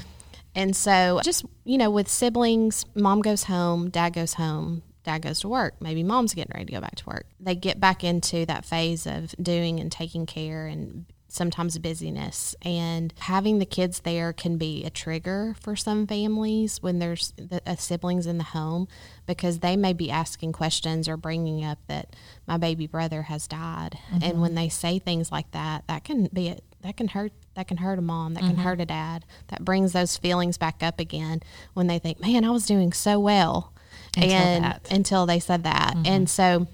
And 0.55 0.75
so 0.75 1.21
just, 1.23 1.45
you 1.65 1.77
know, 1.77 1.91
with 1.91 2.09
siblings, 2.09 2.87
mom 2.95 3.21
goes 3.21 3.45
home, 3.45 3.91
dad 3.91 4.15
goes 4.15 4.33
home, 4.35 4.83
dad 5.05 5.21
goes 5.21 5.41
to 5.41 5.49
work. 5.49 5.75
Maybe 5.83 6.03
mom's 6.03 6.33
getting 6.33 6.53
ready 6.55 6.65
to 6.67 6.73
go 6.73 6.81
back 6.81 6.95
to 6.97 7.07
work. 7.07 7.27
They 7.39 7.55
get 7.55 7.79
back 7.79 8.03
into 8.03 8.47
that 8.47 8.65
phase 8.65 9.07
of 9.07 9.35
doing 9.43 9.79
and 9.81 9.93
taking 9.93 10.25
care 10.25 10.67
and 10.67 11.05
sometimes 11.37 11.79
busyness 11.79 12.57
and 12.63 13.13
having 13.21 13.59
the 13.59 13.67
kids 13.67 14.01
there 14.01 14.33
can 14.33 14.57
be 14.57 14.85
a 14.85 14.91
trigger 14.91 15.55
for 15.61 15.77
some 15.77 16.07
families 16.07 16.83
when 16.83 16.99
there's 16.99 17.33
the, 17.37 17.61
uh, 17.67 17.77
siblings 17.77 18.27
in 18.27 18.39
the 18.39 18.45
home 18.45 18.89
because 19.27 19.59
they 19.59 19.77
may 19.77 19.93
be 19.93 20.11
asking 20.11 20.53
questions 20.53 21.09
or 21.09 21.17
bringing 21.17 21.65
up 21.65 21.79
that 21.87 22.17
my 22.47 22.57
baby 22.57 22.87
brother 22.87 23.23
has 23.23 23.47
died. 23.47 23.99
And 24.13 24.41
when 24.41 24.51
mm-hmm. 24.51 24.55
they 24.57 24.69
say 24.69 24.99
things 24.99 25.31
like 25.31 25.51
that 25.53 25.87
that 25.87 26.05
can 26.05 26.29
be 26.33 26.49
a, 26.49 26.59
that 26.83 26.97
can 26.97 27.09
hurt 27.09 27.33
that 27.55 27.69
can 27.69 27.79
hurt 27.79 27.99
a 27.99 28.03
mom 28.03 28.35
that 28.35 28.41
can 28.41 28.53
mm-hmm. 28.53 28.63
hurt 28.63 28.81
a 28.81 28.87
dad. 28.87 29.25
That 29.49 29.65
brings 29.65 29.93
those 29.93 30.17
feelings 30.17 30.59
back 30.59 30.83
up 30.83 30.99
again 30.99 31.41
when 31.75 31.87
they 31.87 31.99
think 31.99 32.21
man 32.21 32.45
i 32.45 32.51
was 32.51 32.67
doing 32.67 32.93
so 32.93 33.21
well. 33.21 33.73
Until 34.17 34.33
and 34.33 34.65
that. 34.65 34.91
until 34.91 35.27
they 35.27 35.41
said 35.41 35.65
that. 35.65 35.95
And 35.95 36.27
mm-hmm. 36.27 36.27
so 36.27 36.67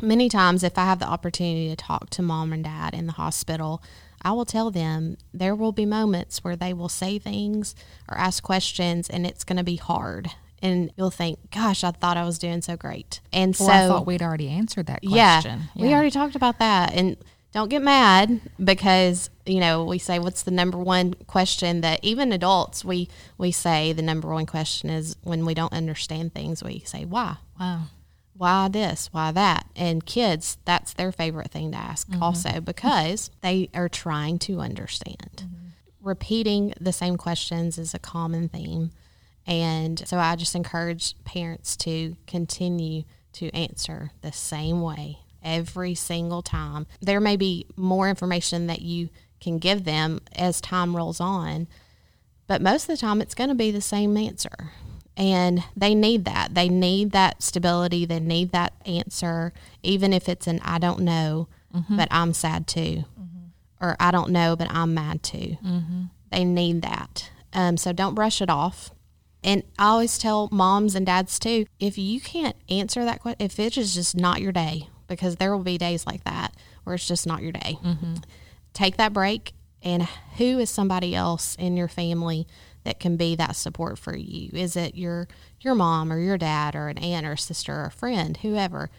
many 0.00 0.28
times 0.28 0.62
if 0.62 0.76
i 0.78 0.84
have 0.84 0.98
the 0.98 1.06
opportunity 1.06 1.68
to 1.68 1.76
talk 1.76 2.10
to 2.10 2.22
mom 2.22 2.52
and 2.52 2.64
dad 2.64 2.94
in 2.94 3.06
the 3.06 3.12
hospital 3.12 3.82
i 4.22 4.32
will 4.32 4.44
tell 4.44 4.70
them 4.70 5.16
there 5.32 5.54
will 5.54 5.72
be 5.72 5.86
moments 5.86 6.42
where 6.42 6.56
they 6.56 6.72
will 6.72 6.88
say 6.88 7.18
things 7.18 7.74
or 8.08 8.16
ask 8.18 8.42
questions 8.42 9.08
and 9.08 9.26
it's 9.26 9.44
going 9.44 9.56
to 9.56 9.64
be 9.64 9.76
hard 9.76 10.30
and 10.60 10.90
you'll 10.96 11.10
think 11.10 11.38
gosh 11.50 11.84
i 11.84 11.90
thought 11.90 12.16
i 12.16 12.24
was 12.24 12.38
doing 12.38 12.60
so 12.60 12.76
great 12.76 13.20
and 13.32 13.54
so 13.54 13.66
I 13.66 13.86
thought 13.86 14.06
we'd 14.06 14.22
already 14.22 14.48
answered 14.48 14.86
that 14.86 15.00
question. 15.02 15.62
yeah, 15.74 15.82
we 15.82 15.92
already 15.92 16.10
talked 16.10 16.36
about 16.36 16.58
that. 16.58 16.92
And 16.94 17.16
don't 17.52 17.68
get 17.68 17.82
mad 17.82 18.40
because, 18.62 19.30
you 19.46 19.60
know, 19.60 19.84
we 19.84 19.98
say 19.98 20.18
what's 20.18 20.42
the 20.42 20.50
number 20.50 20.76
one 20.76 21.14
question 21.28 21.82
that 21.82 22.00
even 22.02 22.32
adults 22.32 22.84
we 22.84 23.08
we 23.38 23.52
say 23.52 23.92
the 23.92 24.02
number 24.02 24.28
one 24.28 24.44
question 24.44 24.90
is 24.90 25.14
when 25.22 25.46
we 25.46 25.54
don't 25.54 25.72
understand 25.72 26.34
things, 26.34 26.64
we 26.64 26.80
say 26.80 27.04
why? 27.04 27.36
Wow. 27.60 27.82
Why 28.36 28.68
this? 28.68 29.08
Why 29.12 29.30
that? 29.32 29.66
And 29.76 30.04
kids, 30.04 30.58
that's 30.64 30.92
their 30.92 31.12
favorite 31.12 31.50
thing 31.50 31.72
to 31.72 31.78
ask 31.78 32.08
mm-hmm. 32.08 32.22
also 32.22 32.60
because 32.60 33.30
they 33.40 33.70
are 33.74 33.88
trying 33.88 34.38
to 34.40 34.60
understand. 34.60 35.44
Mm-hmm. 35.44 35.68
Repeating 36.00 36.74
the 36.80 36.92
same 36.92 37.16
questions 37.16 37.78
is 37.78 37.94
a 37.94 37.98
common 37.98 38.48
theme. 38.48 38.90
And 39.46 40.06
so 40.06 40.18
I 40.18 40.36
just 40.36 40.54
encourage 40.54 41.14
parents 41.24 41.76
to 41.78 42.16
continue 42.26 43.04
to 43.34 43.50
answer 43.50 44.10
the 44.20 44.32
same 44.32 44.80
way 44.80 45.18
every 45.42 45.94
single 45.94 46.42
time. 46.42 46.86
There 47.00 47.20
may 47.20 47.36
be 47.36 47.66
more 47.76 48.08
information 48.08 48.66
that 48.66 48.80
you 48.82 49.10
can 49.40 49.58
give 49.58 49.84
them 49.84 50.20
as 50.34 50.60
time 50.60 50.96
rolls 50.96 51.20
on, 51.20 51.68
but 52.46 52.62
most 52.62 52.84
of 52.84 52.88
the 52.88 52.96
time 52.96 53.20
it's 53.20 53.34
going 53.34 53.50
to 53.50 53.54
be 53.54 53.70
the 53.70 53.80
same 53.80 54.16
answer. 54.16 54.72
And 55.16 55.62
they 55.76 55.94
need 55.94 56.24
that. 56.24 56.54
They 56.54 56.68
need 56.68 57.12
that 57.12 57.42
stability. 57.42 58.04
They 58.04 58.20
need 58.20 58.50
that 58.52 58.72
answer, 58.84 59.52
even 59.82 60.12
if 60.12 60.28
it's 60.28 60.46
an 60.46 60.60
I 60.64 60.78
don't 60.78 61.00
know, 61.00 61.48
mm-hmm. 61.74 61.96
but 61.96 62.08
I'm 62.10 62.32
sad 62.32 62.66
too. 62.66 63.04
Mm-hmm. 63.20 63.46
Or 63.80 63.96
I 64.00 64.10
don't 64.10 64.30
know, 64.30 64.56
but 64.56 64.68
I'm 64.70 64.94
mad 64.94 65.22
too. 65.22 65.56
Mm-hmm. 65.64 66.02
They 66.30 66.44
need 66.44 66.82
that. 66.82 67.30
Um, 67.52 67.76
so 67.76 67.92
don't 67.92 68.14
brush 68.14 68.42
it 68.42 68.50
off. 68.50 68.90
And 69.44 69.62
I 69.78 69.88
always 69.88 70.18
tell 70.18 70.48
moms 70.50 70.94
and 70.94 71.06
dads 71.06 71.38
too 71.38 71.66
if 71.78 71.96
you 71.98 72.20
can't 72.20 72.56
answer 72.68 73.04
that 73.04 73.20
question, 73.20 73.36
if 73.40 73.60
it 73.60 73.76
is 73.76 73.94
just 73.94 74.16
not 74.16 74.40
your 74.40 74.52
day, 74.52 74.88
because 75.06 75.36
there 75.36 75.54
will 75.54 75.62
be 75.62 75.78
days 75.78 76.06
like 76.06 76.24
that 76.24 76.56
where 76.82 76.94
it's 76.94 77.06
just 77.06 77.26
not 77.26 77.42
your 77.42 77.52
day, 77.52 77.78
take 78.72 78.96
that 78.96 79.12
break. 79.12 79.52
And 79.82 80.04
who 80.38 80.58
is 80.58 80.70
somebody 80.70 81.14
else 81.14 81.54
in 81.56 81.76
your 81.76 81.88
family 81.88 82.46
that 82.84 83.00
can 83.00 83.16
be 83.16 83.34
that 83.36 83.56
support 83.56 83.98
for 83.98 84.16
you? 84.16 84.50
Is 84.52 84.76
it 84.76 84.94
your 84.94 85.28
your 85.60 85.74
mom 85.74 86.12
or 86.12 86.18
your 86.18 86.38
dad 86.38 86.74
or 86.74 86.88
an 86.88 86.98
aunt 86.98 87.26
or 87.26 87.36
sister 87.36 87.74
or 87.74 87.86
a 87.86 87.90
friend, 87.90 88.36
whoever? 88.38 88.90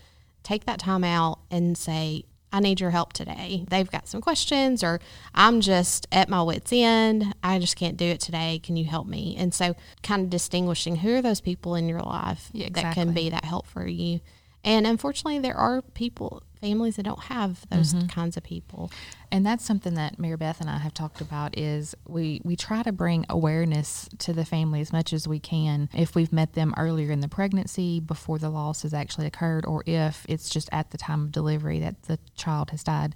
Take 0.44 0.66
that 0.66 0.80
time 0.80 1.04
out 1.04 1.40
and 1.50 1.78
say, 1.78 2.26
I 2.52 2.60
need 2.60 2.80
your 2.80 2.92
help 2.92 3.12
today. 3.12 3.66
They've 3.68 3.90
got 3.90 4.08
some 4.08 4.22
questions, 4.22 4.82
or 4.82 5.02
I'm 5.34 5.60
just 5.60 6.08
at 6.12 6.30
my 6.30 6.42
wits' 6.42 6.72
end. 6.72 7.36
I 7.44 7.60
just 7.60 7.76
can't 7.76 7.98
do 7.98 8.06
it 8.06 8.22
today. 8.22 8.62
Can 8.64 8.78
you 8.78 8.86
help 8.86 9.08
me? 9.08 9.36
And 9.38 9.54
so, 9.54 9.76
kind 10.04 10.24
of 10.24 10.30
distinguishing 10.30 10.98
who 10.98 11.16
are 11.16 11.22
those 11.22 11.42
people 11.42 11.76
in 11.76 11.90
your 11.90 12.00
life 12.00 12.50
Yeah, 12.54 12.70
that 12.72 12.94
can 12.94 13.14
be 13.14 13.30
that 13.30 13.44
help 13.44 13.68
for 13.68 13.86
you. 13.86 14.22
And 14.64 14.88
unfortunately, 14.88 15.40
there 15.40 15.58
are 15.58 15.82
people, 15.82 16.44
families 16.66 16.96
that 16.96 17.04
don't 17.04 17.24
have 17.26 17.68
those 17.70 17.94
Mm-hmm. 17.94 18.08
kinds 18.08 18.36
of 18.36 18.44
people. 18.44 18.90
And 19.32 19.46
that's 19.46 19.64
something 19.64 19.94
that 19.96 20.18
Mary 20.18 20.38
Beth 20.38 20.60
and 20.60 20.70
I 20.70 20.80
have 20.80 20.94
talked 20.94 21.22
about 21.22 21.58
is 21.58 21.94
we, 22.08 22.42
we 22.44 22.56
try 22.56 22.82
to 22.84 22.92
bring 22.92 23.26
awareness 23.30 24.10
to 24.20 24.34
the 24.34 24.46
family 24.46 24.82
as 24.82 24.92
much 24.92 25.14
as 25.14 25.28
we 25.28 25.40
can 25.40 25.90
if 25.94 26.16
we've 26.16 26.34
met 26.34 26.54
them 26.54 26.74
earlier 26.78 27.12
in 27.12 27.20
the 27.20 27.28
pregnancy 27.28 28.00
before 28.00 28.40
the 28.40 28.50
loss 28.50 28.82
has 28.82 28.94
actually 28.94 29.28
occurred 29.28 29.66
or 29.66 29.84
if 29.86 30.26
it's 30.28 30.50
just 30.50 30.70
at 30.72 30.90
the 30.92 30.98
time 30.98 31.22
of 31.26 31.32
delivery 31.32 31.80
that 31.80 32.04
the 32.04 32.18
child 32.36 32.72
has 32.72 32.84
died. 32.84 33.14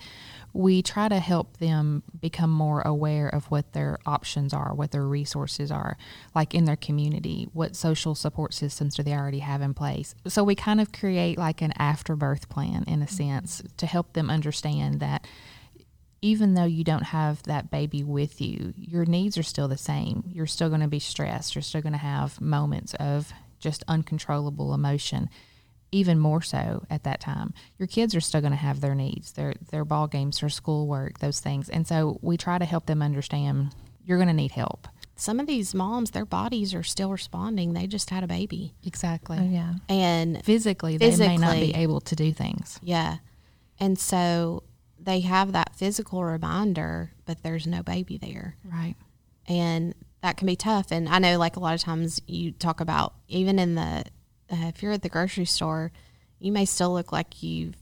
We 0.53 0.81
try 0.81 1.09
to 1.09 1.19
help 1.19 1.57
them 1.57 2.03
become 2.19 2.49
more 2.49 2.81
aware 2.81 3.27
of 3.27 3.45
what 3.45 3.73
their 3.73 3.99
options 4.05 4.53
are, 4.53 4.73
what 4.73 4.91
their 4.91 5.05
resources 5.05 5.71
are, 5.71 5.97
like 6.33 6.53
in 6.53 6.65
their 6.65 6.75
community, 6.75 7.47
what 7.53 7.75
social 7.75 8.15
support 8.15 8.53
systems 8.53 8.95
do 8.95 9.03
they 9.03 9.13
already 9.13 9.39
have 9.39 9.61
in 9.61 9.73
place. 9.73 10.15
So 10.27 10.43
we 10.43 10.55
kind 10.55 10.81
of 10.81 10.91
create 10.91 11.37
like 11.37 11.61
an 11.61 11.73
afterbirth 11.77 12.49
plan 12.49 12.83
in 12.87 13.01
a 13.01 13.05
mm-hmm. 13.05 13.15
sense 13.15 13.63
to 13.77 13.85
help 13.85 14.13
them 14.13 14.29
understand 14.29 14.99
that 14.99 15.25
even 16.21 16.53
though 16.53 16.65
you 16.65 16.83
don't 16.83 17.03
have 17.03 17.43
that 17.43 17.71
baby 17.71 18.03
with 18.03 18.41
you, 18.41 18.73
your 18.75 19.05
needs 19.05 19.37
are 19.37 19.43
still 19.43 19.67
the 19.67 19.77
same. 19.77 20.23
You're 20.27 20.47
still 20.47 20.69
going 20.69 20.81
to 20.81 20.87
be 20.87 20.99
stressed. 20.99 21.55
You're 21.55 21.61
still 21.61 21.81
going 21.81 21.93
to 21.93 21.99
have 21.99 22.41
moments 22.41 22.93
of 22.95 23.31
just 23.59 23.83
uncontrollable 23.87 24.73
emotion, 24.73 25.29
even 25.91 26.19
more 26.19 26.41
so 26.41 26.85
at 26.89 27.03
that 27.03 27.19
time. 27.19 27.53
Your 27.77 27.87
kids 27.87 28.15
are 28.15 28.21
still 28.21 28.41
going 28.41 28.51
to 28.51 28.57
have 28.57 28.81
their 28.81 28.95
needs, 28.95 29.31
their 29.33 29.53
their 29.71 29.85
ball 29.85 30.07
games, 30.07 30.39
their 30.39 30.49
schoolwork, 30.49 31.19
those 31.19 31.39
things. 31.39 31.69
And 31.69 31.87
so 31.87 32.19
we 32.21 32.37
try 32.37 32.57
to 32.57 32.65
help 32.65 32.85
them 32.85 33.01
understand 33.01 33.73
you're 34.05 34.17
going 34.17 34.27
to 34.27 34.33
need 34.33 34.51
help. 34.51 34.87
Some 35.15 35.39
of 35.39 35.47
these 35.47 35.75
moms, 35.75 36.11
their 36.11 36.25
bodies 36.25 36.73
are 36.73 36.83
still 36.83 37.11
responding. 37.11 37.73
They 37.73 37.87
just 37.87 38.09
had 38.09 38.23
a 38.23 38.27
baby. 38.27 38.73
Exactly. 38.85 39.37
Oh, 39.39 39.43
yeah. 39.49 39.73
And 39.89 40.43
Physically, 40.45 40.97
they 40.97 41.15
may 41.17 41.35
not 41.37 41.55
be 41.55 41.73
able 41.75 41.99
to 42.01 42.15
do 42.15 42.31
things. 42.31 42.79
yeah. 42.81 43.17
And 43.79 43.97
so 43.99 44.63
they 44.99 45.21
have 45.21 45.51
that 45.53 45.75
physical 45.75 46.23
reminder, 46.23 47.11
but 47.25 47.43
there's 47.43 47.65
no 47.67 47.81
baby 47.83 48.17
there. 48.17 48.55
Right. 48.63 48.95
and 49.47 49.93
that 50.21 50.35
can 50.35 50.47
be 50.47 50.57
tough. 50.57 50.91
And 50.91 51.07
I 51.07 51.19
know, 51.19 51.37
like 51.37 51.55
a 51.55 51.61
lot 51.61 51.73
of 51.75 51.79
times, 51.79 52.21
you 52.27 52.51
talk 52.51 52.81
about 52.81 53.13
even 53.29 53.57
in 53.57 53.75
the 53.75 54.03
uh, 54.51 54.67
if 54.67 54.81
you're 54.81 54.91
at 54.91 55.01
the 55.01 55.09
grocery 55.09 55.45
store, 55.45 55.91
you 56.39 56.51
may 56.51 56.65
still 56.65 56.93
look 56.93 57.11
like 57.11 57.43
you've 57.43 57.75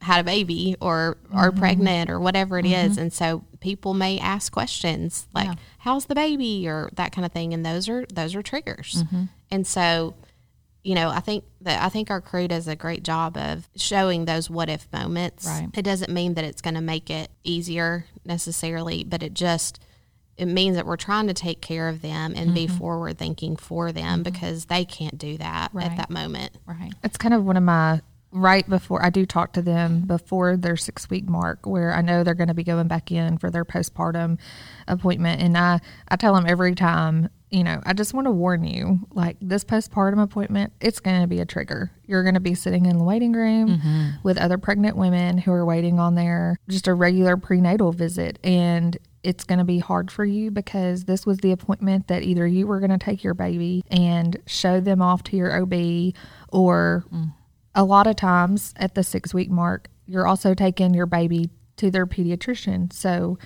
had 0.00 0.20
a 0.20 0.24
baby 0.24 0.76
or 0.80 1.18
are 1.32 1.50
mm-hmm. 1.50 1.58
pregnant 1.58 2.10
or 2.10 2.18
whatever 2.18 2.58
it 2.58 2.66
is, 2.66 2.92
mm-hmm. 2.92 3.02
and 3.02 3.12
so 3.12 3.44
people 3.60 3.94
may 3.94 4.18
ask 4.18 4.52
questions 4.52 5.26
like, 5.34 5.46
Yeah. 5.46 5.54
"How's 5.78 6.06
the 6.06 6.14
baby?" 6.14 6.66
or 6.68 6.90
that 6.94 7.12
kind 7.12 7.24
of 7.24 7.32
thing, 7.32 7.52
and 7.52 7.64
those 7.64 7.88
are 7.88 8.06
those 8.06 8.34
are 8.34 8.42
triggers. 8.42 9.04
Mm-hmm. 9.04 9.24
And 9.50 9.66
so, 9.66 10.14
you 10.82 10.94
know, 10.94 11.10
I 11.10 11.20
think 11.20 11.44
that 11.60 11.82
I 11.82 11.88
think 11.88 12.10
our 12.10 12.20
crew 12.20 12.48
does 12.48 12.66
a 12.68 12.76
great 12.76 13.02
job 13.02 13.36
of 13.36 13.68
showing 13.76 14.24
those 14.24 14.48
what 14.48 14.68
if 14.68 14.90
moments. 14.92 15.46
Right. 15.46 15.68
It 15.74 15.82
doesn't 15.82 16.12
mean 16.12 16.34
that 16.34 16.44
it's 16.44 16.62
going 16.62 16.74
to 16.74 16.80
make 16.80 17.10
it 17.10 17.30
easier 17.44 18.06
necessarily, 18.24 19.04
but 19.04 19.22
it 19.22 19.34
just 19.34 19.80
it 20.40 20.46
means 20.46 20.76
that 20.76 20.86
we're 20.86 20.96
trying 20.96 21.26
to 21.26 21.34
take 21.34 21.60
care 21.60 21.90
of 21.90 22.00
them 22.00 22.32
and 22.34 22.54
be 22.54 22.66
mm-hmm. 22.66 22.78
forward 22.78 23.18
thinking 23.18 23.56
for 23.56 23.92
them 23.92 24.04
mm-hmm. 24.04 24.22
because 24.22 24.64
they 24.64 24.86
can't 24.86 25.18
do 25.18 25.36
that 25.36 25.68
Right. 25.74 25.84
at 25.84 25.98
that 25.98 26.08
moment. 26.08 26.52
Right. 26.66 26.94
It's 27.04 27.18
kind 27.18 27.34
of 27.34 27.44
one 27.44 27.58
of 27.58 27.62
my 27.62 28.00
right 28.32 28.66
before 28.68 29.04
I 29.04 29.10
do 29.10 29.26
talk 29.26 29.52
to 29.54 29.62
them 29.62 29.98
mm-hmm. 29.98 30.06
before 30.06 30.56
their 30.56 30.78
six 30.78 31.10
week 31.10 31.28
mark 31.28 31.66
where 31.66 31.92
I 31.92 32.00
know 32.00 32.24
they're 32.24 32.34
going 32.34 32.48
to 32.48 32.54
be 32.54 32.64
going 32.64 32.88
back 32.88 33.12
in 33.12 33.36
for 33.36 33.50
their 33.50 33.66
postpartum 33.66 34.38
appointment. 34.88 35.42
And 35.42 35.58
I, 35.58 35.80
I 36.08 36.16
tell 36.16 36.34
them 36.34 36.46
every 36.46 36.74
time, 36.74 37.28
you 37.50 37.62
know, 37.62 37.82
I 37.84 37.92
just 37.92 38.14
want 38.14 38.26
to 38.26 38.30
warn 38.30 38.64
you 38.64 39.00
like 39.10 39.36
this 39.42 39.62
postpartum 39.62 40.22
appointment, 40.22 40.72
it's 40.80 41.00
going 41.00 41.20
to 41.20 41.26
be 41.26 41.40
a 41.40 41.44
trigger. 41.44 41.90
You're 42.06 42.22
going 42.22 42.34
to 42.34 42.40
be 42.40 42.54
sitting 42.54 42.86
in 42.86 42.96
the 42.96 43.04
waiting 43.04 43.32
room 43.32 44.18
with 44.22 44.38
other 44.38 44.56
pregnant 44.56 44.96
women 44.96 45.36
who 45.36 45.52
are 45.52 45.66
waiting 45.66 45.98
on 45.98 46.14
their 46.14 46.56
just 46.68 46.86
a 46.88 46.94
regular 46.94 47.36
prenatal 47.36 47.92
visit. 47.92 48.38
And 48.42 48.96
it's 49.22 49.44
going 49.44 49.58
to 49.58 49.64
be 49.64 49.78
hard 49.78 50.10
for 50.10 50.24
you 50.24 50.50
because 50.50 51.04
this 51.04 51.26
was 51.26 51.38
the 51.38 51.52
appointment 51.52 52.08
that 52.08 52.22
either 52.22 52.46
you 52.46 52.66
were 52.66 52.80
going 52.80 52.90
to 52.90 52.98
take 52.98 53.22
your 53.22 53.34
baby 53.34 53.82
and 53.90 54.36
show 54.46 54.80
them 54.80 55.02
off 55.02 55.22
to 55.24 55.36
your 55.36 55.62
OB 55.62 56.14
or 56.48 57.04
a 57.74 57.84
lot 57.84 58.06
of 58.06 58.16
times 58.16 58.72
at 58.76 58.94
the 58.94 59.02
six 59.02 59.34
week 59.34 59.50
mark, 59.50 59.88
you're 60.06 60.26
also 60.26 60.54
taking 60.54 60.94
your 60.94 61.06
baby 61.06 61.50
to 61.76 61.90
their 61.90 62.06
pediatrician. 62.06 62.92
So 62.92 63.38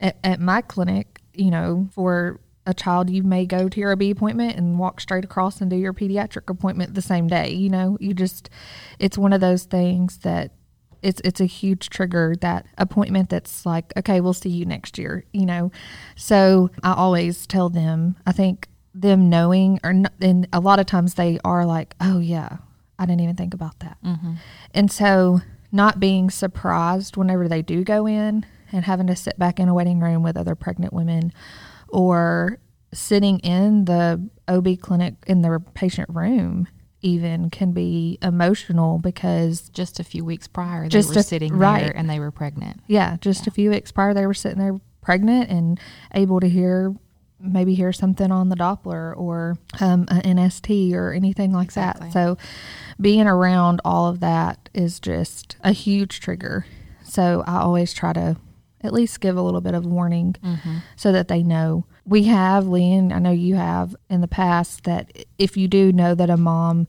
at, 0.00 0.16
at 0.24 0.40
my 0.40 0.60
clinic, 0.60 1.20
you 1.32 1.50
know, 1.50 1.88
for 1.92 2.40
a 2.66 2.74
child, 2.74 3.10
you 3.10 3.22
may 3.22 3.46
go 3.46 3.68
to 3.68 3.80
your 3.80 3.92
OB 3.92 4.02
appointment 4.02 4.56
and 4.56 4.78
walk 4.78 5.00
straight 5.00 5.24
across 5.24 5.60
and 5.60 5.70
do 5.70 5.76
your 5.76 5.92
pediatric 5.92 6.48
appointment 6.48 6.94
the 6.94 7.02
same 7.02 7.26
day. 7.28 7.50
You 7.50 7.68
know, 7.68 7.96
you 8.00 8.14
just, 8.14 8.50
it's 8.98 9.18
one 9.18 9.32
of 9.32 9.40
those 9.40 9.64
things 9.64 10.18
that 10.18 10.52
it's 11.04 11.20
it's 11.24 11.40
a 11.40 11.46
huge 11.46 11.90
trigger 11.90 12.34
that 12.40 12.66
appointment 12.78 13.28
that's 13.30 13.64
like 13.64 13.92
okay 13.96 14.20
we'll 14.20 14.32
see 14.32 14.48
you 14.48 14.64
next 14.64 14.98
year 14.98 15.24
you 15.32 15.46
know? 15.46 15.70
So 16.16 16.70
i 16.82 16.92
always 16.92 17.46
tell 17.46 17.68
them 17.68 18.16
i 18.26 18.32
think 18.32 18.68
them 18.94 19.28
knowing 19.28 19.80
or 19.82 19.92
not, 19.92 20.12
and 20.20 20.48
a 20.52 20.60
lot 20.60 20.78
of 20.78 20.86
times 20.86 21.14
they 21.14 21.38
are 21.44 21.66
like 21.66 21.94
oh 22.00 22.18
yeah 22.18 22.58
i 22.98 23.06
didn't 23.06 23.20
even 23.20 23.36
think 23.36 23.54
about 23.54 23.78
that. 23.80 23.98
Mm-hmm. 24.04 24.34
And 24.72 24.90
so 24.90 25.40
not 25.72 25.98
being 25.98 26.30
surprised 26.30 27.16
whenever 27.16 27.48
they 27.48 27.60
do 27.60 27.82
go 27.82 28.06
in 28.06 28.46
and 28.70 28.84
having 28.84 29.08
to 29.08 29.16
sit 29.16 29.38
back 29.38 29.58
in 29.58 29.68
a 29.68 29.74
waiting 29.74 29.98
room 29.98 30.22
with 30.22 30.36
other 30.36 30.54
pregnant 30.54 30.92
women 30.92 31.32
or 31.88 32.58
sitting 32.92 33.40
in 33.40 33.84
the 33.84 34.28
ob 34.48 34.80
clinic 34.80 35.14
in 35.26 35.42
the 35.42 35.60
patient 35.74 36.08
room 36.08 36.68
even 37.04 37.50
can 37.50 37.72
be 37.72 38.18
emotional 38.22 38.98
because 38.98 39.68
Just 39.70 40.00
a 40.00 40.04
few 40.04 40.24
weeks 40.24 40.48
prior, 40.48 40.84
they 40.84 40.88
Just 40.88 41.14
were 41.14 41.20
a- 41.20 41.22
sitting 41.22 41.56
right. 41.56 41.82
there 41.84 41.96
and 41.96 42.08
they 42.08 42.18
were 42.18 42.30
pregnant. 42.30 42.80
yeah, 42.86 43.16
just 43.20 43.46
a 43.46 43.50
few 43.50 43.70
weeks 43.70 43.92
prior, 43.92 44.14
they 44.14 44.26
were 44.26 44.34
sitting 44.34 44.58
there 44.58 44.80
pregnant 45.02 45.50
and 45.50 45.78
able 46.14 46.40
to 46.40 46.48
hear 46.48 46.94
maybe 47.38 47.74
hear 47.74 47.92
something 47.92 48.32
on 48.32 48.48
the 48.48 48.56
Doppler 48.56 49.14
or 49.18 49.58
um, 49.80 50.06
an 50.08 50.22
NST 50.38 50.94
or 50.94 51.12
anything 51.12 51.52
like 51.52 51.66
Exactly. 51.66 52.06
that. 52.06 52.12
So 52.12 52.38
being 52.98 53.26
around 53.26 53.82
all 53.84 54.06
of 54.08 54.20
that 54.20 54.70
is 54.72 54.98
just 54.98 55.56
a 55.62 55.72
huge 55.72 56.20
trigger. 56.20 56.64
So 57.02 57.44
I 57.46 57.60
always 57.60 57.92
try 57.92 58.14
to 58.14 58.36
at 58.84 58.92
least 58.92 59.20
give 59.20 59.36
a 59.36 59.42
little 59.42 59.60
bit 59.60 59.74
of 59.74 59.86
warning 59.86 60.36
mm-hmm. 60.44 60.78
so 60.96 61.10
that 61.10 61.28
they 61.28 61.42
know. 61.42 61.86
We 62.04 62.24
have, 62.24 62.68
Lean, 62.68 63.12
I 63.12 63.18
know 63.18 63.30
you 63.30 63.54
have 63.54 63.96
in 64.10 64.20
the 64.20 64.28
past, 64.28 64.84
that 64.84 65.26
if 65.38 65.56
you 65.56 65.66
do 65.66 65.92
know 65.92 66.14
that 66.14 66.30
a 66.30 66.36
mom 66.36 66.86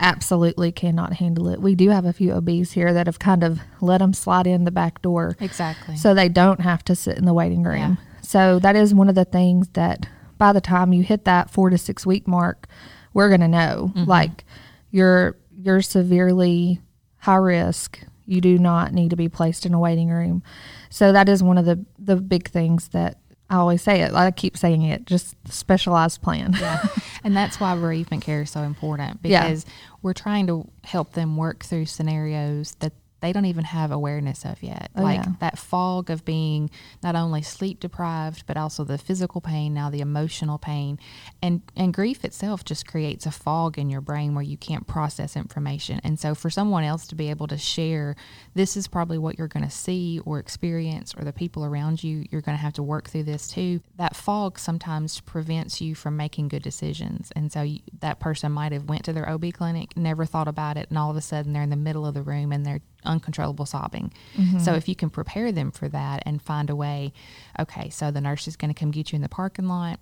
absolutely 0.00 0.72
cannot 0.72 1.14
handle 1.14 1.48
it, 1.48 1.60
we 1.60 1.74
do 1.74 1.90
have 1.90 2.04
a 2.04 2.12
few 2.12 2.32
OBs 2.32 2.72
here 2.72 2.92
that 2.92 3.06
have 3.06 3.18
kind 3.18 3.42
of 3.44 3.60
let 3.80 3.98
them 3.98 4.12
slide 4.12 4.46
in 4.46 4.64
the 4.64 4.70
back 4.70 5.02
door 5.02 5.36
Exactly. 5.40 5.96
so 5.96 6.14
they 6.14 6.28
don't 6.28 6.60
have 6.60 6.84
to 6.84 6.94
sit 6.94 7.18
in 7.18 7.24
the 7.24 7.34
waiting 7.34 7.62
room. 7.62 7.98
So 8.22 8.58
that 8.60 8.76
is 8.76 8.94
one 8.94 9.08
of 9.08 9.14
the 9.14 9.24
things 9.24 9.68
that 9.74 10.08
by 10.38 10.52
the 10.52 10.60
time 10.60 10.92
you 10.92 11.02
hit 11.02 11.24
that 11.24 11.50
four 11.50 11.70
to 11.70 11.78
six 11.78 12.06
week 12.06 12.26
mark, 12.26 12.66
we're 13.14 13.28
going 13.28 13.40
to 13.40 13.48
know 13.48 13.92
mm-hmm. 13.94 14.08
like 14.08 14.44
you're 14.90 15.36
you're 15.56 15.82
severely 15.82 16.80
high 17.18 17.36
risk. 17.36 18.00
You 18.26 18.40
do 18.40 18.58
not 18.58 18.92
need 18.92 19.10
to 19.10 19.16
be 19.16 19.28
placed 19.28 19.66
in 19.66 19.74
a 19.74 19.78
waiting 19.78 20.08
room. 20.08 20.42
So 20.90 21.12
that 21.12 21.28
is 21.28 21.42
one 21.42 21.58
of 21.58 21.64
the 21.64 21.84
the 21.98 22.16
big 22.16 22.48
things 22.48 22.88
that 22.88 23.18
I 23.50 23.56
always 23.56 23.82
say 23.82 24.00
it. 24.00 24.14
I 24.14 24.30
keep 24.30 24.56
saying 24.56 24.82
it. 24.82 25.04
Just 25.06 25.36
specialized 25.46 26.22
plan. 26.22 26.54
Yeah. 26.58 26.86
and 27.24 27.36
that's 27.36 27.60
why 27.60 27.74
bereavement 27.74 28.22
care 28.22 28.42
is 28.42 28.50
so 28.50 28.62
important 28.62 29.20
Yeah. 29.22 29.42
because 29.44 29.66
we're 30.00 30.14
trying 30.14 30.46
to 30.46 30.68
help 30.84 31.12
them 31.12 31.36
work 31.36 31.62
through 31.64 31.84
scenarios 31.86 32.74
that 32.80 32.92
they 33.22 33.32
don't 33.32 33.46
even 33.46 33.64
have 33.64 33.92
awareness 33.92 34.44
of 34.44 34.62
yet. 34.62 34.90
Oh, 34.96 35.02
like 35.02 35.20
yeah. 35.20 35.32
that 35.38 35.56
fog 35.56 36.10
of 36.10 36.24
being 36.24 36.70
not 37.02 37.14
only 37.14 37.40
sleep 37.40 37.78
deprived, 37.78 38.44
but 38.46 38.56
also 38.56 38.82
the 38.82 38.98
physical 38.98 39.40
pain, 39.40 39.72
now 39.72 39.88
the 39.90 40.00
emotional 40.00 40.58
pain. 40.58 40.98
And 41.40 41.62
and 41.76 41.94
grief 41.94 42.24
itself 42.24 42.64
just 42.64 42.86
creates 42.86 43.24
a 43.24 43.30
fog 43.30 43.78
in 43.78 43.88
your 43.88 44.00
brain 44.00 44.34
where 44.34 44.42
you 44.42 44.56
can't 44.56 44.88
process 44.88 45.36
information. 45.36 46.00
And 46.02 46.18
so 46.18 46.34
for 46.34 46.50
someone 46.50 46.82
else 46.82 47.06
to 47.06 47.14
be 47.14 47.30
able 47.30 47.46
to 47.46 47.56
share 47.56 48.16
this 48.54 48.76
is 48.76 48.88
probably 48.88 49.18
what 49.18 49.38
you're 49.38 49.48
going 49.48 49.64
to 49.64 49.70
see 49.70 50.20
or 50.24 50.40
experience 50.40 51.14
or 51.16 51.24
the 51.24 51.32
people 51.32 51.64
around 51.64 52.02
you, 52.02 52.26
you're 52.30 52.40
going 52.42 52.58
to 52.58 52.62
have 52.62 52.74
to 52.74 52.82
work 52.82 53.08
through 53.08 53.22
this 53.22 53.46
too. 53.46 53.80
That 53.96 54.16
fog 54.16 54.58
sometimes 54.58 55.20
prevents 55.20 55.80
you 55.80 55.94
from 55.94 56.16
making 56.16 56.48
good 56.48 56.62
decisions. 56.62 57.30
And 57.36 57.52
so 57.52 57.62
you, 57.62 57.80
that 58.00 58.18
person 58.18 58.50
might 58.50 58.72
have 58.72 58.88
went 58.88 59.04
to 59.04 59.12
their 59.12 59.28
OB 59.28 59.52
clinic, 59.52 59.96
never 59.96 60.24
thought 60.24 60.48
about 60.48 60.76
it, 60.76 60.88
and 60.88 60.98
all 60.98 61.10
of 61.10 61.16
a 61.16 61.20
sudden 61.20 61.52
they're 61.52 61.62
in 61.62 61.70
the 61.70 61.76
middle 61.76 62.04
of 62.04 62.14
the 62.14 62.22
room 62.22 62.50
and 62.50 62.66
they're 62.66 62.80
uncontrollable 63.04 63.66
sobbing. 63.66 64.12
So 64.58 64.74
if 64.74 64.88
you 64.88 64.94
can 64.96 65.10
prepare 65.10 65.52
them 65.52 65.70
for 65.70 65.88
that 65.88 66.22
and 66.26 66.40
find 66.40 66.70
a 66.70 66.76
way, 66.76 67.12
okay, 67.58 67.90
so 67.90 68.10
the 68.10 68.20
nurse 68.20 68.46
is 68.48 68.56
going 68.56 68.72
to 68.72 68.78
come 68.78 68.90
get 68.90 69.12
you 69.12 69.16
in 69.16 69.22
the 69.22 69.28
parking 69.28 69.68
lot. 69.68 69.98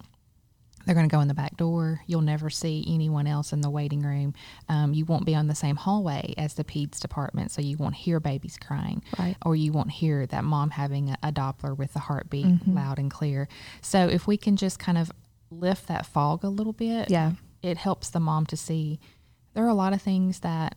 They're 0.86 0.94
going 0.94 1.08
to 1.08 1.14
go 1.14 1.20
in 1.20 1.28
the 1.28 1.34
back 1.34 1.58
door. 1.58 2.00
You'll 2.06 2.22
never 2.22 2.48
see 2.48 2.82
anyone 2.88 3.26
else 3.26 3.52
in 3.52 3.60
the 3.60 3.68
waiting 3.68 4.00
room. 4.02 4.32
Um, 4.68 4.94
you 4.94 5.04
won't 5.04 5.26
be 5.26 5.34
on 5.34 5.46
the 5.46 5.54
same 5.54 5.76
hallway 5.76 6.32
as 6.38 6.54
the 6.54 6.64
peds 6.64 6.98
department, 7.00 7.50
so 7.50 7.60
you 7.60 7.76
won't 7.76 7.94
hear 7.96 8.18
babies 8.18 8.56
crying, 8.58 9.02
Right. 9.18 9.36
or 9.44 9.54
you 9.54 9.72
won't 9.72 9.90
hear 9.90 10.24
that 10.26 10.42
mom 10.42 10.70
having 10.70 11.10
a, 11.10 11.18
a 11.22 11.32
Doppler 11.32 11.76
with 11.76 11.92
the 11.92 11.98
heartbeat 11.98 12.66
loud 12.66 12.98
and 12.98 13.10
clear. 13.10 13.46
So 13.82 14.06
if 14.08 14.26
we 14.26 14.38
can 14.38 14.56
just 14.56 14.78
kind 14.78 14.96
of 14.96 15.12
lift 15.50 15.86
that 15.88 16.06
fog 16.06 16.44
a 16.44 16.48
little 16.48 16.72
bit, 16.72 17.10
Yeah. 17.10 17.32
it 17.62 17.76
helps 17.76 18.08
the 18.08 18.20
mom 18.20 18.46
to 18.46 18.56
see 18.56 19.00
there 19.52 19.64
are 19.66 19.68
a 19.68 19.74
lot 19.74 19.92
of 19.92 20.00
things 20.00 20.40
that 20.40 20.76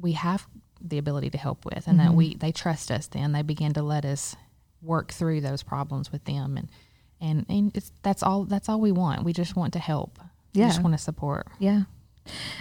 we 0.00 0.12
have 0.12 0.48
the 0.80 0.98
ability 0.98 1.30
to 1.30 1.38
help 1.38 1.64
with, 1.64 1.86
and 1.86 1.98
that 2.00 2.08
mm-hmm. 2.08 2.16
we 2.16 2.34
they 2.36 2.52
trust 2.52 2.90
us. 2.90 3.06
Then 3.06 3.32
they 3.32 3.42
begin 3.42 3.72
to 3.74 3.82
let 3.82 4.04
us 4.04 4.36
work 4.82 5.12
through 5.12 5.40
those 5.40 5.62
problems 5.62 6.12
with 6.12 6.24
them, 6.24 6.56
and 6.56 6.68
and 7.20 7.46
and 7.48 7.76
it's 7.76 7.92
that's 8.02 8.22
all 8.22 8.44
that's 8.44 8.68
all 8.68 8.80
we 8.80 8.92
want. 8.92 9.24
We 9.24 9.32
just 9.32 9.56
want 9.56 9.72
to 9.74 9.78
help. 9.78 10.18
Yeah, 10.52 10.64
We 10.64 10.70
just 10.70 10.82
want 10.82 10.94
to 10.94 11.02
support. 11.02 11.46
Yeah. 11.58 11.82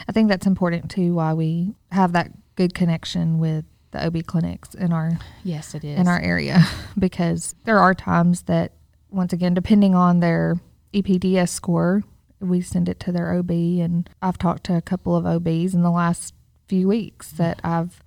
I 0.07 0.11
think 0.13 0.29
that's 0.29 0.47
important 0.47 0.89
too 0.89 1.13
why 1.13 1.33
we 1.33 1.75
have 1.91 2.13
that 2.13 2.31
good 2.55 2.73
connection 2.73 3.37
with 3.37 3.65
the 3.91 4.05
OB 4.05 4.25
clinics 4.25 4.73
in 4.73 4.93
our 4.93 5.19
Yes, 5.43 5.75
it 5.75 5.83
is. 5.83 5.99
in 5.99 6.07
our 6.07 6.19
area 6.19 6.65
because 6.99 7.55
there 7.65 7.79
are 7.79 7.93
times 7.93 8.43
that 8.43 8.73
once 9.09 9.33
again 9.33 9.53
depending 9.53 9.95
on 9.95 10.19
their 10.19 10.55
EPDS 10.93 11.49
score 11.49 12.03
we 12.39 12.61
send 12.61 12.87
it 12.87 12.99
to 13.01 13.11
their 13.11 13.33
OB 13.33 13.49
and 13.49 14.09
I've 14.21 14.37
talked 14.37 14.63
to 14.65 14.75
a 14.75 14.81
couple 14.81 15.15
of 15.15 15.25
OBs 15.25 15.73
in 15.73 15.81
the 15.81 15.91
last 15.91 16.33
few 16.67 16.87
weeks 16.87 17.31
that 17.31 17.59
I've 17.63 18.01